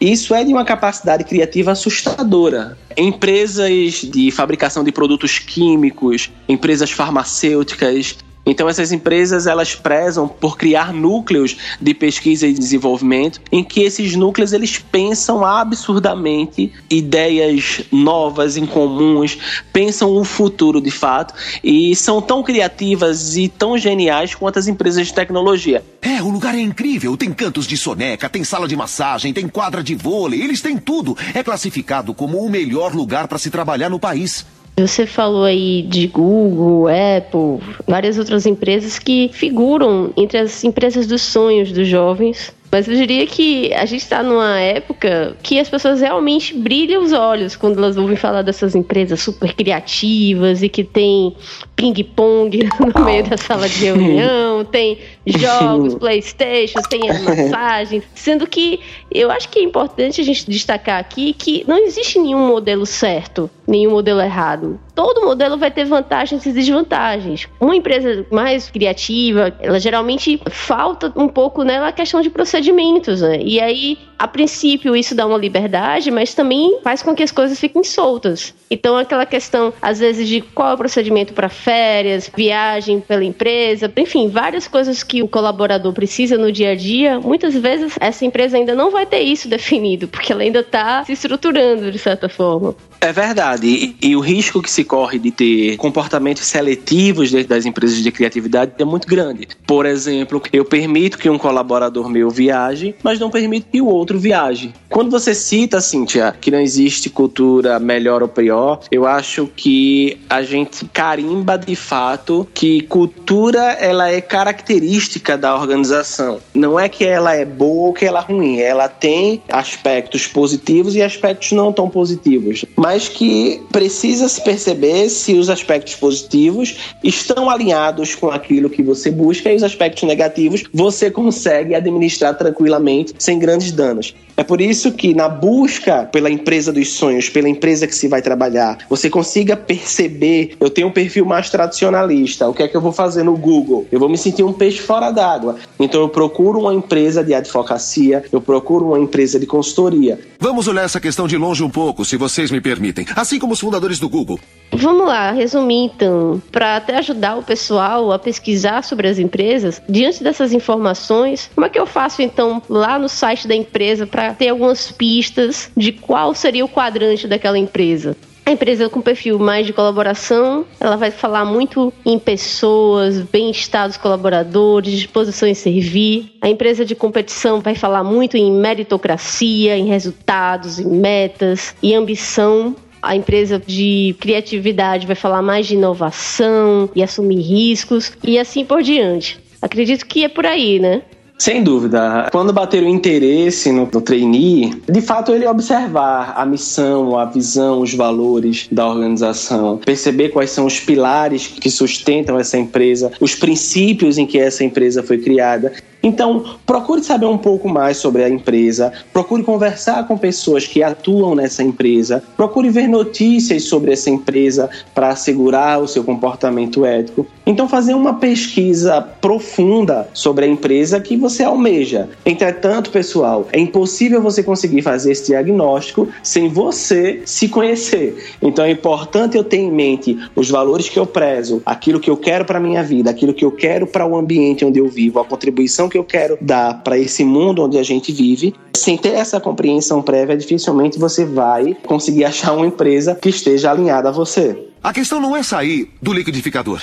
Isso 0.00 0.34
é 0.34 0.42
de 0.42 0.52
uma 0.52 0.64
capacidade 0.64 1.22
criativa 1.22 1.70
assustadora. 1.70 2.76
Empresas 2.96 4.02
de 4.02 4.32
fabricação 4.32 4.82
de 4.82 4.90
produtos 4.90 5.38
químicos, 5.38 6.28
empresas 6.48 6.90
farmacêuticas, 6.90 8.16
então 8.44 8.68
essas 8.68 8.92
empresas 8.92 9.46
elas 9.46 9.74
prezam 9.74 10.26
por 10.26 10.56
criar 10.56 10.92
núcleos 10.92 11.56
de 11.80 11.94
pesquisa 11.94 12.46
e 12.46 12.52
desenvolvimento 12.52 13.40
em 13.50 13.62
que 13.62 13.82
esses 13.82 14.16
núcleos 14.16 14.52
eles 14.52 14.78
pensam 14.78 15.44
absurdamente 15.44 16.72
ideias 16.90 17.82
novas, 17.90 18.56
incomuns, 18.56 19.38
pensam 19.72 20.16
o 20.16 20.24
futuro 20.24 20.80
de 20.80 20.90
fato 20.90 21.34
e 21.62 21.94
são 21.94 22.20
tão 22.20 22.42
criativas 22.42 23.36
e 23.36 23.48
tão 23.48 23.78
geniais 23.78 24.34
quanto 24.34 24.58
as 24.58 24.66
empresas 24.66 25.06
de 25.06 25.14
tecnologia. 25.14 25.84
É, 26.00 26.20
o 26.20 26.28
lugar 26.28 26.54
é 26.54 26.60
incrível. 26.60 27.16
Tem 27.16 27.32
cantos 27.32 27.66
de 27.66 27.76
soneca, 27.76 28.28
tem 28.28 28.42
sala 28.42 28.66
de 28.66 28.74
massagem, 28.74 29.32
tem 29.32 29.48
quadra 29.48 29.82
de 29.82 29.94
vôlei, 29.94 30.42
eles 30.42 30.60
têm 30.60 30.76
tudo. 30.76 31.16
É 31.32 31.42
classificado 31.42 32.12
como 32.12 32.38
o 32.38 32.50
melhor 32.50 32.94
lugar 32.94 33.28
para 33.28 33.38
se 33.38 33.50
trabalhar 33.50 33.88
no 33.88 34.00
país. 34.00 34.44
Você 34.76 35.04
falou 35.04 35.44
aí 35.44 35.82
de 35.82 36.06
Google, 36.06 36.88
Apple, 36.88 37.58
várias 37.86 38.18
outras 38.18 38.46
empresas 38.46 38.98
que 38.98 39.30
figuram 39.32 40.12
entre 40.16 40.38
as 40.38 40.64
empresas 40.64 41.06
dos 41.06 41.20
sonhos 41.22 41.70
dos 41.70 41.86
jovens. 41.86 42.54
Mas 42.72 42.88
eu 42.88 42.96
diria 42.96 43.26
que 43.26 43.70
a 43.74 43.84
gente 43.84 44.00
está 44.00 44.22
numa 44.22 44.58
época 44.58 45.36
que 45.42 45.60
as 45.60 45.68
pessoas 45.68 46.00
realmente 46.00 46.56
brilham 46.56 47.02
os 47.02 47.12
olhos 47.12 47.54
quando 47.54 47.76
elas 47.76 47.98
ouvem 47.98 48.16
falar 48.16 48.40
dessas 48.40 48.74
empresas 48.74 49.20
super 49.20 49.52
criativas 49.52 50.62
e 50.62 50.70
que 50.70 50.82
tem 50.82 51.36
ping-pong 51.76 52.66
no 52.96 53.04
meio 53.04 53.24
da 53.28 53.36
sala 53.36 53.68
de 53.68 53.84
reunião, 53.84 54.64
tem 54.64 54.96
jogos, 55.26 55.94
Playstation, 56.00 56.80
tem 56.88 57.10
as 57.10 57.20
massagens. 57.22 58.04
Sendo 58.14 58.46
que 58.46 58.80
eu 59.10 59.30
acho 59.30 59.48
que 59.48 59.58
é 59.58 59.62
importante 59.62 60.20
a 60.20 60.24
gente 60.24 60.48
destacar 60.48 60.98
aqui 60.98 61.32
que 61.32 61.64
não 61.66 61.78
existe 61.78 62.18
nenhum 62.18 62.46
modelo 62.46 62.86
certo, 62.86 63.50
nenhum 63.66 63.90
modelo 63.90 64.20
errado. 64.20 64.78
Todo 64.94 65.24
modelo 65.24 65.56
vai 65.56 65.70
ter 65.70 65.84
vantagens 65.84 66.44
e 66.44 66.52
desvantagens. 66.52 67.48
Uma 67.58 67.74
empresa 67.74 68.26
mais 68.30 68.68
criativa, 68.70 69.54
ela 69.60 69.80
geralmente 69.80 70.40
falta 70.50 71.12
um 71.16 71.28
pouco 71.28 71.64
nela 71.64 71.88
a 71.88 71.92
questão 71.92 72.20
de 72.20 72.28
procedimento 72.28 72.62
procedimentos, 72.62 73.20
né? 73.20 73.40
E 73.42 73.60
aí, 73.60 73.98
a 74.18 74.28
princípio, 74.28 74.94
isso 74.96 75.14
dá 75.14 75.26
uma 75.26 75.36
liberdade, 75.36 76.10
mas 76.10 76.34
também 76.34 76.78
faz 76.82 77.02
com 77.02 77.14
que 77.14 77.22
as 77.22 77.32
coisas 77.32 77.58
fiquem 77.58 77.82
soltas. 77.82 78.54
Então, 78.70 78.96
aquela 78.96 79.26
questão, 79.26 79.72
às 79.82 79.98
vezes, 79.98 80.28
de 80.28 80.40
qual 80.40 80.70
é 80.70 80.74
o 80.74 80.78
procedimento 80.78 81.32
para 81.32 81.48
férias, 81.48 82.30
viagem 82.34 83.00
pela 83.00 83.24
empresa, 83.24 83.92
enfim, 83.96 84.28
várias 84.28 84.66
coisas 84.68 85.02
que 85.02 85.11
o 85.20 85.28
colaborador 85.28 85.92
precisa 85.92 86.38
no 86.38 86.52
dia 86.52 86.70
a 86.70 86.74
dia, 86.76 87.18
muitas 87.18 87.54
vezes 87.54 87.96
essa 88.00 88.24
empresa 88.24 88.56
ainda 88.56 88.72
não 88.72 88.92
vai 88.92 89.04
ter 89.04 89.20
isso 89.20 89.48
definido, 89.50 90.06
porque 90.06 90.32
ela 90.32 90.42
ainda 90.42 90.60
está 90.60 91.04
se 91.04 91.12
estruturando 91.12 91.90
de 91.90 91.98
certa 91.98 92.28
forma. 92.28 92.76
É 93.02 93.12
verdade. 93.12 93.96
E, 94.00 94.14
o 94.14 94.20
risco 94.20 94.62
que 94.62 94.70
se 94.70 94.84
corre 94.84 95.18
de 95.18 95.32
ter 95.32 95.76
comportamentos 95.76 96.46
seletivos 96.46 97.32
dentro 97.32 97.48
das 97.48 97.66
empresas 97.66 97.96
de 97.96 98.12
criatividade 98.12 98.72
é 98.78 98.84
muito 98.84 99.08
grande. 99.08 99.48
Por 99.66 99.86
exemplo, 99.86 100.40
eu 100.52 100.64
permito 100.64 101.18
que 101.18 101.28
um 101.28 101.36
colaborador 101.36 102.08
meu 102.08 102.30
viaje, 102.30 102.94
mas 103.02 103.18
não 103.18 103.28
permito 103.28 103.66
que 103.72 103.80
o 103.80 103.86
outro 103.86 104.20
viaje. 104.20 104.72
Quando 104.88 105.10
você 105.10 105.34
cita, 105.34 105.80
Cíntia, 105.80 106.32
que 106.40 106.50
não 106.50 106.60
existe 106.60 107.10
cultura 107.10 107.80
melhor 107.80 108.22
ou 108.22 108.28
pior, 108.28 108.80
eu 108.88 109.04
acho 109.04 109.50
que 109.56 110.20
a 110.30 110.42
gente 110.42 110.84
carimba 110.92 111.58
de 111.58 111.74
fato 111.74 112.46
que 112.54 112.82
cultura 112.82 113.72
ela 113.80 114.10
é 114.10 114.20
característica 114.20 115.36
da 115.36 115.56
organização. 115.56 116.38
Não 116.54 116.78
é 116.78 116.88
que 116.88 117.04
ela 117.04 117.34
é 117.34 117.44
boa 117.44 117.88
ou 117.88 117.92
que 117.92 118.04
ela 118.04 118.20
é 118.20 118.32
ruim. 118.32 118.60
Ela 118.60 118.88
tem 118.88 119.42
aspectos 119.48 120.28
positivos 120.28 120.94
e 120.94 121.02
aspectos 121.02 121.50
não 121.50 121.72
tão 121.72 121.90
positivos. 121.90 122.64
Mas 122.76 122.91
mas 122.92 123.08
que 123.08 123.58
precisa 123.72 124.28
se 124.28 124.38
perceber 124.42 125.08
se 125.08 125.32
os 125.32 125.48
aspectos 125.48 125.94
positivos 125.94 126.76
estão 127.02 127.48
alinhados 127.48 128.14
com 128.14 128.28
aquilo 128.28 128.68
que 128.68 128.82
você 128.82 129.10
busca 129.10 129.50
e 129.50 129.56
os 129.56 129.62
aspectos 129.62 130.02
negativos 130.02 130.64
você 130.74 131.10
consegue 131.10 131.74
administrar 131.74 132.36
tranquilamente, 132.36 133.14
sem 133.18 133.38
grandes 133.38 133.72
danos. 133.72 134.14
É 134.36 134.42
por 134.42 134.60
isso 134.60 134.92
que 134.92 135.14
na 135.14 135.28
busca 135.28 136.04
pela 136.04 136.30
empresa 136.30 136.72
dos 136.72 136.92
sonhos, 136.92 137.28
pela 137.28 137.48
empresa 137.48 137.86
que 137.86 137.94
se 137.94 138.08
vai 138.08 138.20
trabalhar, 138.20 138.78
você 138.88 139.08
consiga 139.08 139.56
perceber, 139.56 140.56
eu 140.60 140.70
tenho 140.70 140.88
um 140.88 140.92
perfil 140.92 141.24
mais 141.24 141.50
tradicionalista, 141.50 142.48
o 142.48 142.54
que 142.54 142.62
é 142.62 142.68
que 142.68 142.76
eu 142.76 142.80
vou 142.80 142.92
fazer 142.92 143.22
no 143.22 143.36
Google? 143.36 143.86
Eu 143.90 144.00
vou 144.00 144.08
me 144.08 144.18
sentir 144.18 144.42
um 144.42 144.52
peixe 144.52 144.80
fora 144.80 145.10
d'água. 145.10 145.56
Então 145.78 146.00
eu 146.00 146.08
procuro 146.08 146.60
uma 146.60 146.74
empresa 146.74 147.22
de 147.22 147.34
advocacia, 147.34 148.24
eu 148.30 148.40
procuro 148.40 148.88
uma 148.88 148.98
empresa 148.98 149.38
de 149.38 149.46
consultoria. 149.46 150.18
Vamos 150.38 150.66
olhar 150.68 150.84
essa 150.84 151.00
questão 151.00 151.26
de 151.26 151.36
longe 151.36 151.62
um 151.62 151.70
pouco, 151.70 152.04
se 152.04 152.16
vocês 152.16 152.50
me 152.50 152.60
permitem 152.60 152.82
permitem, 152.82 153.06
assim 153.14 153.38
como 153.38 153.52
os 153.52 153.60
fundadores 153.60 153.98
do 153.98 154.08
Google. 154.08 154.38
Vamos 154.74 155.06
lá, 155.06 155.32
resumir 155.32 155.90
então, 155.94 156.40
para 156.50 156.76
até 156.76 156.96
ajudar 156.96 157.36
o 157.36 157.42
pessoal 157.42 158.10
a 158.10 158.18
pesquisar 158.18 158.82
sobre 158.82 159.06
as 159.06 159.18
empresas, 159.18 159.82
diante 159.86 160.24
dessas 160.24 160.52
informações, 160.52 161.50
como 161.54 161.66
é 161.66 161.68
que 161.68 161.78
eu 161.78 161.86
faço 161.86 162.22
então 162.22 162.62
lá 162.70 162.98
no 162.98 163.08
site 163.08 163.46
da 163.46 163.54
empresa 163.54 164.06
para 164.06 164.21
ter 164.30 164.48
algumas 164.48 164.90
pistas 164.90 165.70
de 165.76 165.92
qual 165.92 166.34
seria 166.34 166.64
o 166.64 166.68
quadrante 166.68 167.26
daquela 167.26 167.58
empresa? 167.58 168.16
A 168.44 168.50
empresa 168.50 168.88
com 168.88 169.00
perfil 169.00 169.38
mais 169.38 169.66
de 169.66 169.72
colaboração, 169.72 170.66
ela 170.80 170.96
vai 170.96 171.12
falar 171.12 171.44
muito 171.44 171.92
em 172.04 172.18
pessoas, 172.18 173.20
bem-estar 173.20 173.86
dos 173.86 173.96
colaboradores, 173.96 174.92
disposição 174.92 175.48
em 175.48 175.54
servir. 175.54 176.32
A 176.40 176.48
empresa 176.48 176.84
de 176.84 176.94
competição 176.96 177.60
vai 177.60 177.76
falar 177.76 178.02
muito 178.02 178.36
em 178.36 178.50
meritocracia, 178.50 179.76
em 179.76 179.86
resultados, 179.86 180.80
em 180.80 180.88
metas 180.88 181.76
e 181.80 181.94
ambição. 181.94 182.74
A 183.00 183.14
empresa 183.14 183.62
de 183.64 184.16
criatividade 184.18 185.06
vai 185.06 185.16
falar 185.16 185.40
mais 185.40 185.66
de 185.68 185.74
inovação 185.74 186.90
e 186.96 187.02
assumir 187.02 187.40
riscos 187.40 188.12
e 188.24 188.38
assim 188.40 188.64
por 188.64 188.82
diante. 188.82 189.38
Acredito 189.62 190.04
que 190.04 190.24
é 190.24 190.28
por 190.28 190.44
aí, 190.44 190.80
né? 190.80 191.02
Sem 191.42 191.60
dúvida. 191.60 192.28
Quando 192.30 192.52
bater 192.52 192.84
o 192.84 192.88
interesse 192.88 193.72
no, 193.72 193.88
no 193.92 194.00
trainee, 194.00 194.80
de 194.88 195.00
fato 195.00 195.32
ele 195.32 195.44
observar 195.44 196.34
a 196.36 196.46
missão, 196.46 197.18
a 197.18 197.24
visão, 197.24 197.80
os 197.80 197.92
valores 197.92 198.68
da 198.70 198.88
organização, 198.88 199.76
perceber 199.78 200.28
quais 200.28 200.50
são 200.50 200.66
os 200.66 200.78
pilares 200.78 201.48
que 201.48 201.68
sustentam 201.68 202.38
essa 202.38 202.56
empresa, 202.56 203.10
os 203.20 203.34
princípios 203.34 204.18
em 204.18 204.24
que 204.24 204.38
essa 204.38 204.62
empresa 204.62 205.02
foi 205.02 205.18
criada 205.18 205.72
então, 206.02 206.44
procure 206.66 207.02
saber 207.02 207.26
um 207.26 207.38
pouco 207.38 207.68
mais 207.68 207.96
sobre 207.96 208.24
a 208.24 208.28
empresa, 208.28 208.92
procure 209.12 209.44
conversar 209.44 210.06
com 210.08 210.18
pessoas 210.18 210.66
que 210.66 210.82
atuam 210.82 211.34
nessa 211.34 211.62
empresa, 211.62 212.22
procure 212.36 212.70
ver 212.70 212.88
notícias 212.88 213.64
sobre 213.64 213.92
essa 213.92 214.10
empresa 214.10 214.68
para 214.94 215.10
assegurar 215.10 215.80
o 215.80 215.86
seu 215.86 216.02
comportamento 216.02 216.84
ético. 216.84 217.26
Então, 217.46 217.68
fazer 217.68 217.94
uma 217.94 218.14
pesquisa 218.14 219.00
profunda 219.00 220.08
sobre 220.12 220.44
a 220.44 220.48
empresa 220.48 221.00
que 221.00 221.16
você 221.16 221.44
almeja. 221.44 222.08
Entretanto, 222.26 222.90
pessoal, 222.90 223.46
é 223.52 223.60
impossível 223.60 224.20
você 224.20 224.42
conseguir 224.42 224.82
fazer 224.82 225.12
esse 225.12 225.26
diagnóstico 225.26 226.08
sem 226.22 226.48
você 226.48 227.22
se 227.24 227.48
conhecer. 227.48 228.36
Então, 228.40 228.64
é 228.64 228.70
importante 228.70 229.36
eu 229.36 229.44
ter 229.44 229.58
em 229.58 229.70
mente 229.70 230.18
os 230.34 230.50
valores 230.50 230.88
que 230.88 230.98
eu 230.98 231.06
prezo, 231.06 231.62
aquilo 231.64 232.00
que 232.00 232.10
eu 232.10 232.16
quero 232.16 232.44
para 232.44 232.58
minha 232.58 232.82
vida, 232.82 233.10
aquilo 233.10 233.34
que 233.34 233.44
eu 233.44 233.50
quero 233.52 233.86
para 233.86 234.06
o 234.06 234.16
ambiente 234.16 234.64
onde 234.64 234.78
eu 234.78 234.88
vivo, 234.88 235.20
a 235.20 235.24
contribuição 235.24 235.88
que 235.92 235.98
eu 235.98 236.04
quero 236.04 236.38
dar 236.40 236.82
para 236.82 236.98
esse 236.98 237.22
mundo 237.22 237.62
onde 237.62 237.76
a 237.76 237.82
gente 237.82 238.10
vive, 238.10 238.54
sem 238.74 238.96
ter 238.96 239.10
essa 239.10 239.38
compreensão 239.38 240.00
prévia, 240.00 240.34
dificilmente 240.34 240.98
você 240.98 241.26
vai 241.26 241.76
conseguir 241.86 242.24
achar 242.24 242.54
uma 242.54 242.66
empresa 242.66 243.14
que 243.14 243.28
esteja 243.28 243.70
alinhada 243.70 244.08
a 244.08 244.12
você. 244.12 244.68
A 244.82 244.92
questão 244.92 245.20
não 245.20 245.36
é 245.36 245.42
sair 245.42 245.90
do 246.00 246.12
liquidificador. 246.12 246.82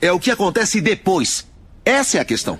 É 0.00 0.10
o 0.10 0.18
que 0.18 0.30
acontece 0.30 0.80
depois. 0.80 1.46
Essa 1.84 2.16
é 2.16 2.20
a 2.20 2.24
questão. 2.24 2.58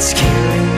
It's 0.00 0.14
killing 0.14 0.69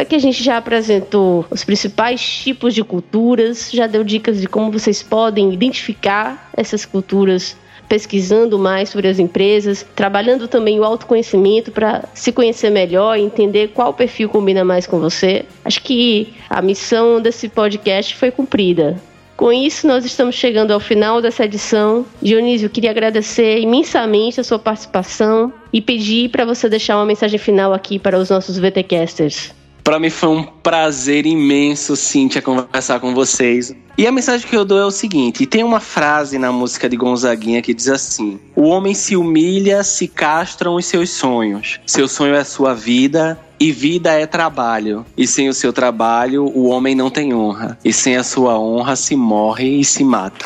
Aqui 0.00 0.16
a 0.16 0.18
gente 0.18 0.42
já 0.42 0.56
apresentou 0.56 1.46
os 1.50 1.62
principais 1.62 2.20
tipos 2.20 2.74
de 2.74 2.82
culturas, 2.82 3.70
já 3.70 3.86
deu 3.86 4.02
dicas 4.02 4.40
de 4.40 4.48
como 4.48 4.72
vocês 4.72 5.02
podem 5.02 5.52
identificar 5.52 6.50
essas 6.56 6.84
culturas 6.84 7.56
pesquisando 7.88 8.58
mais 8.58 8.90
sobre 8.90 9.08
as 9.08 9.18
empresas, 9.18 9.84
trabalhando 9.94 10.46
também 10.46 10.78
o 10.78 10.84
autoconhecimento 10.84 11.70
para 11.70 12.04
se 12.12 12.30
conhecer 12.32 12.70
melhor 12.70 13.18
e 13.18 13.22
entender 13.22 13.68
qual 13.68 13.94
perfil 13.94 14.28
combina 14.28 14.64
mais 14.64 14.86
com 14.86 14.98
você. 15.00 15.44
Acho 15.64 15.82
que 15.82 16.34
a 16.50 16.60
missão 16.60 17.20
desse 17.20 17.48
podcast 17.48 18.14
foi 18.14 18.30
cumprida. 18.30 19.00
Com 19.36 19.52
isso, 19.52 19.86
nós 19.86 20.04
estamos 20.04 20.34
chegando 20.34 20.72
ao 20.72 20.80
final 20.80 21.22
dessa 21.22 21.44
edição. 21.44 22.04
Dionísio, 22.20 22.68
queria 22.68 22.90
agradecer 22.90 23.60
imensamente 23.60 24.40
a 24.40 24.44
sua 24.44 24.58
participação 24.58 25.52
e 25.72 25.80
pedir 25.80 26.28
para 26.30 26.44
você 26.44 26.68
deixar 26.68 26.96
uma 26.96 27.06
mensagem 27.06 27.38
final 27.38 27.72
aqui 27.72 28.00
para 28.00 28.18
os 28.18 28.28
nossos 28.28 28.58
VTcasters. 28.58 29.57
Para 29.88 29.98
mim 29.98 30.10
foi 30.10 30.28
um 30.28 30.42
prazer 30.42 31.24
imenso, 31.24 31.96
Cíntia, 31.96 32.42
conversar 32.42 33.00
com 33.00 33.14
vocês. 33.14 33.74
E 33.96 34.06
a 34.06 34.12
mensagem 34.12 34.46
que 34.46 34.54
eu 34.54 34.62
dou 34.62 34.78
é 34.78 34.84
o 34.84 34.90
seguinte: 34.90 35.46
tem 35.46 35.64
uma 35.64 35.80
frase 35.80 36.36
na 36.36 36.52
música 36.52 36.90
de 36.90 36.94
Gonzaguinha 36.94 37.62
que 37.62 37.72
diz 37.72 37.88
assim: 37.88 38.38
O 38.54 38.64
homem 38.64 38.92
se 38.92 39.16
humilha, 39.16 39.82
se 39.82 40.06
castram 40.06 40.74
os 40.74 40.84
seus 40.84 41.08
sonhos. 41.08 41.80
Seu 41.86 42.06
sonho 42.06 42.34
é 42.34 42.44
sua 42.44 42.74
vida, 42.74 43.40
e 43.58 43.72
vida 43.72 44.12
é 44.12 44.26
trabalho. 44.26 45.06
E 45.16 45.26
sem 45.26 45.48
o 45.48 45.54
seu 45.54 45.72
trabalho, 45.72 46.44
o 46.44 46.66
homem 46.66 46.94
não 46.94 47.08
tem 47.08 47.32
honra. 47.32 47.78
E 47.82 47.90
sem 47.90 48.14
a 48.14 48.22
sua 48.22 48.60
honra, 48.60 48.94
se 48.94 49.16
morre 49.16 49.80
e 49.80 49.84
se 49.86 50.04
mata. 50.04 50.44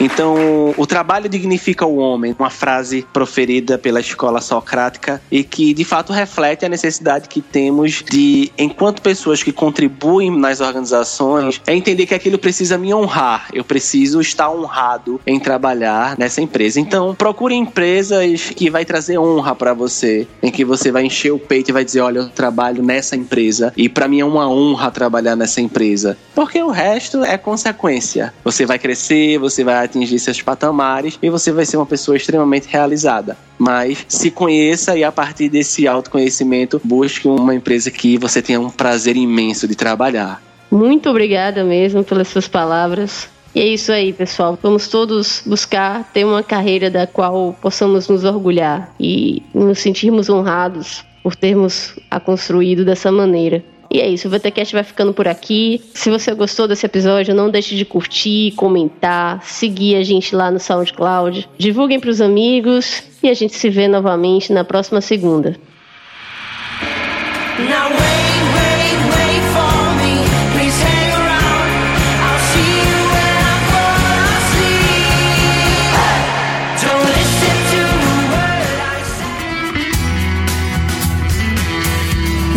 Então, 0.00 0.74
o 0.78 0.86
trabalho 0.86 1.28
dignifica 1.28 1.84
o 1.84 1.96
homem, 1.96 2.34
uma 2.38 2.48
frase 2.48 3.06
proferida 3.12 3.76
pela 3.76 4.00
escola 4.00 4.40
socrática 4.40 5.20
e 5.30 5.44
que 5.44 5.74
de 5.74 5.84
fato 5.84 6.10
reflete 6.10 6.64
a 6.64 6.70
necessidade 6.70 7.28
que 7.28 7.42
temos 7.42 8.02
de, 8.10 8.50
enquanto 8.56 9.02
pessoas 9.02 9.42
que 9.42 9.52
contribuem 9.52 10.30
nas 10.30 10.60
organizações, 10.60 11.60
é 11.66 11.74
entender 11.74 12.06
que 12.06 12.14
aquilo 12.14 12.38
precisa 12.38 12.78
me 12.78 12.94
honrar. 12.94 13.48
Eu 13.52 13.62
preciso 13.62 14.22
estar 14.22 14.50
honrado 14.50 15.20
em 15.26 15.38
trabalhar 15.38 16.16
nessa 16.18 16.40
empresa. 16.40 16.80
Então, 16.80 17.14
procure 17.14 17.54
empresas 17.54 18.50
que 18.56 18.70
vai 18.70 18.86
trazer 18.86 19.18
honra 19.18 19.54
para 19.54 19.74
você, 19.74 20.26
em 20.42 20.50
que 20.50 20.64
você 20.64 20.90
vai 20.90 21.04
encher 21.04 21.32
o 21.32 21.38
peito 21.38 21.68
e 21.68 21.72
vai 21.72 21.84
dizer, 21.84 22.00
olha, 22.00 22.20
eu 22.20 22.28
trabalho 22.30 22.82
nessa 22.82 23.16
empresa 23.16 23.72
e 23.76 23.86
para 23.86 24.08
mim 24.08 24.20
é 24.20 24.24
uma 24.24 24.48
honra 24.48 24.90
trabalhar 24.90 25.36
nessa 25.36 25.60
empresa. 25.60 26.16
Porque 26.34 26.62
o 26.62 26.70
resto 26.70 27.22
é 27.22 27.36
consequência. 27.36 28.32
Você 28.42 28.64
vai 28.64 28.78
crescer, 28.78 29.38
você 29.38 29.62
vai 29.62 29.89
atingir 29.90 30.18
seus 30.18 30.40
patamares 30.40 31.18
e 31.22 31.28
você 31.28 31.52
vai 31.52 31.66
ser 31.66 31.76
uma 31.76 31.86
pessoa 31.86 32.16
extremamente 32.16 32.68
realizada. 32.68 33.36
Mas 33.58 34.04
se 34.08 34.30
conheça 34.30 34.96
e 34.96 35.04
a 35.04 35.12
partir 35.12 35.48
desse 35.48 35.86
autoconhecimento 35.86 36.80
busque 36.82 37.28
uma 37.28 37.54
empresa 37.54 37.90
que 37.90 38.16
você 38.16 38.40
tenha 38.40 38.60
um 38.60 38.70
prazer 38.70 39.16
imenso 39.16 39.68
de 39.68 39.74
trabalhar. 39.74 40.42
Muito 40.70 41.10
obrigada 41.10 41.64
mesmo 41.64 42.04
pelas 42.04 42.28
suas 42.28 42.46
palavras. 42.46 43.28
E 43.52 43.60
é 43.60 43.66
isso 43.66 43.90
aí, 43.90 44.12
pessoal. 44.12 44.56
Vamos 44.62 44.86
todos 44.86 45.42
buscar 45.44 46.08
ter 46.12 46.24
uma 46.24 46.42
carreira 46.42 46.88
da 46.88 47.06
qual 47.06 47.56
possamos 47.60 48.08
nos 48.08 48.24
orgulhar 48.24 48.94
e 48.98 49.42
nos 49.52 49.80
sentirmos 49.80 50.28
honrados 50.28 51.04
por 51.22 51.34
termos 51.34 51.98
a 52.08 52.20
construído 52.20 52.84
dessa 52.84 53.10
maneira. 53.10 53.64
E 53.92 54.00
é 54.00 54.08
isso, 54.08 54.28
o 54.28 54.30
VTCast 54.30 54.72
vai 54.72 54.84
ficando 54.84 55.12
por 55.12 55.26
aqui. 55.26 55.82
Se 55.92 56.10
você 56.10 56.32
gostou 56.32 56.68
desse 56.68 56.86
episódio, 56.86 57.34
não 57.34 57.50
deixe 57.50 57.74
de 57.74 57.84
curtir, 57.84 58.52
comentar, 58.52 59.42
seguir 59.42 59.96
a 59.96 60.04
gente 60.04 60.34
lá 60.34 60.48
no 60.48 60.60
SoundCloud. 60.60 61.48
Divulguem 61.58 61.98
para 61.98 62.10
os 62.10 62.20
amigos 62.20 63.02
e 63.20 63.28
a 63.28 63.34
gente 63.34 63.54
se 63.56 63.68
vê 63.68 63.88
novamente 63.88 64.52
na 64.52 64.62
próxima 64.62 65.00
segunda. 65.00 65.56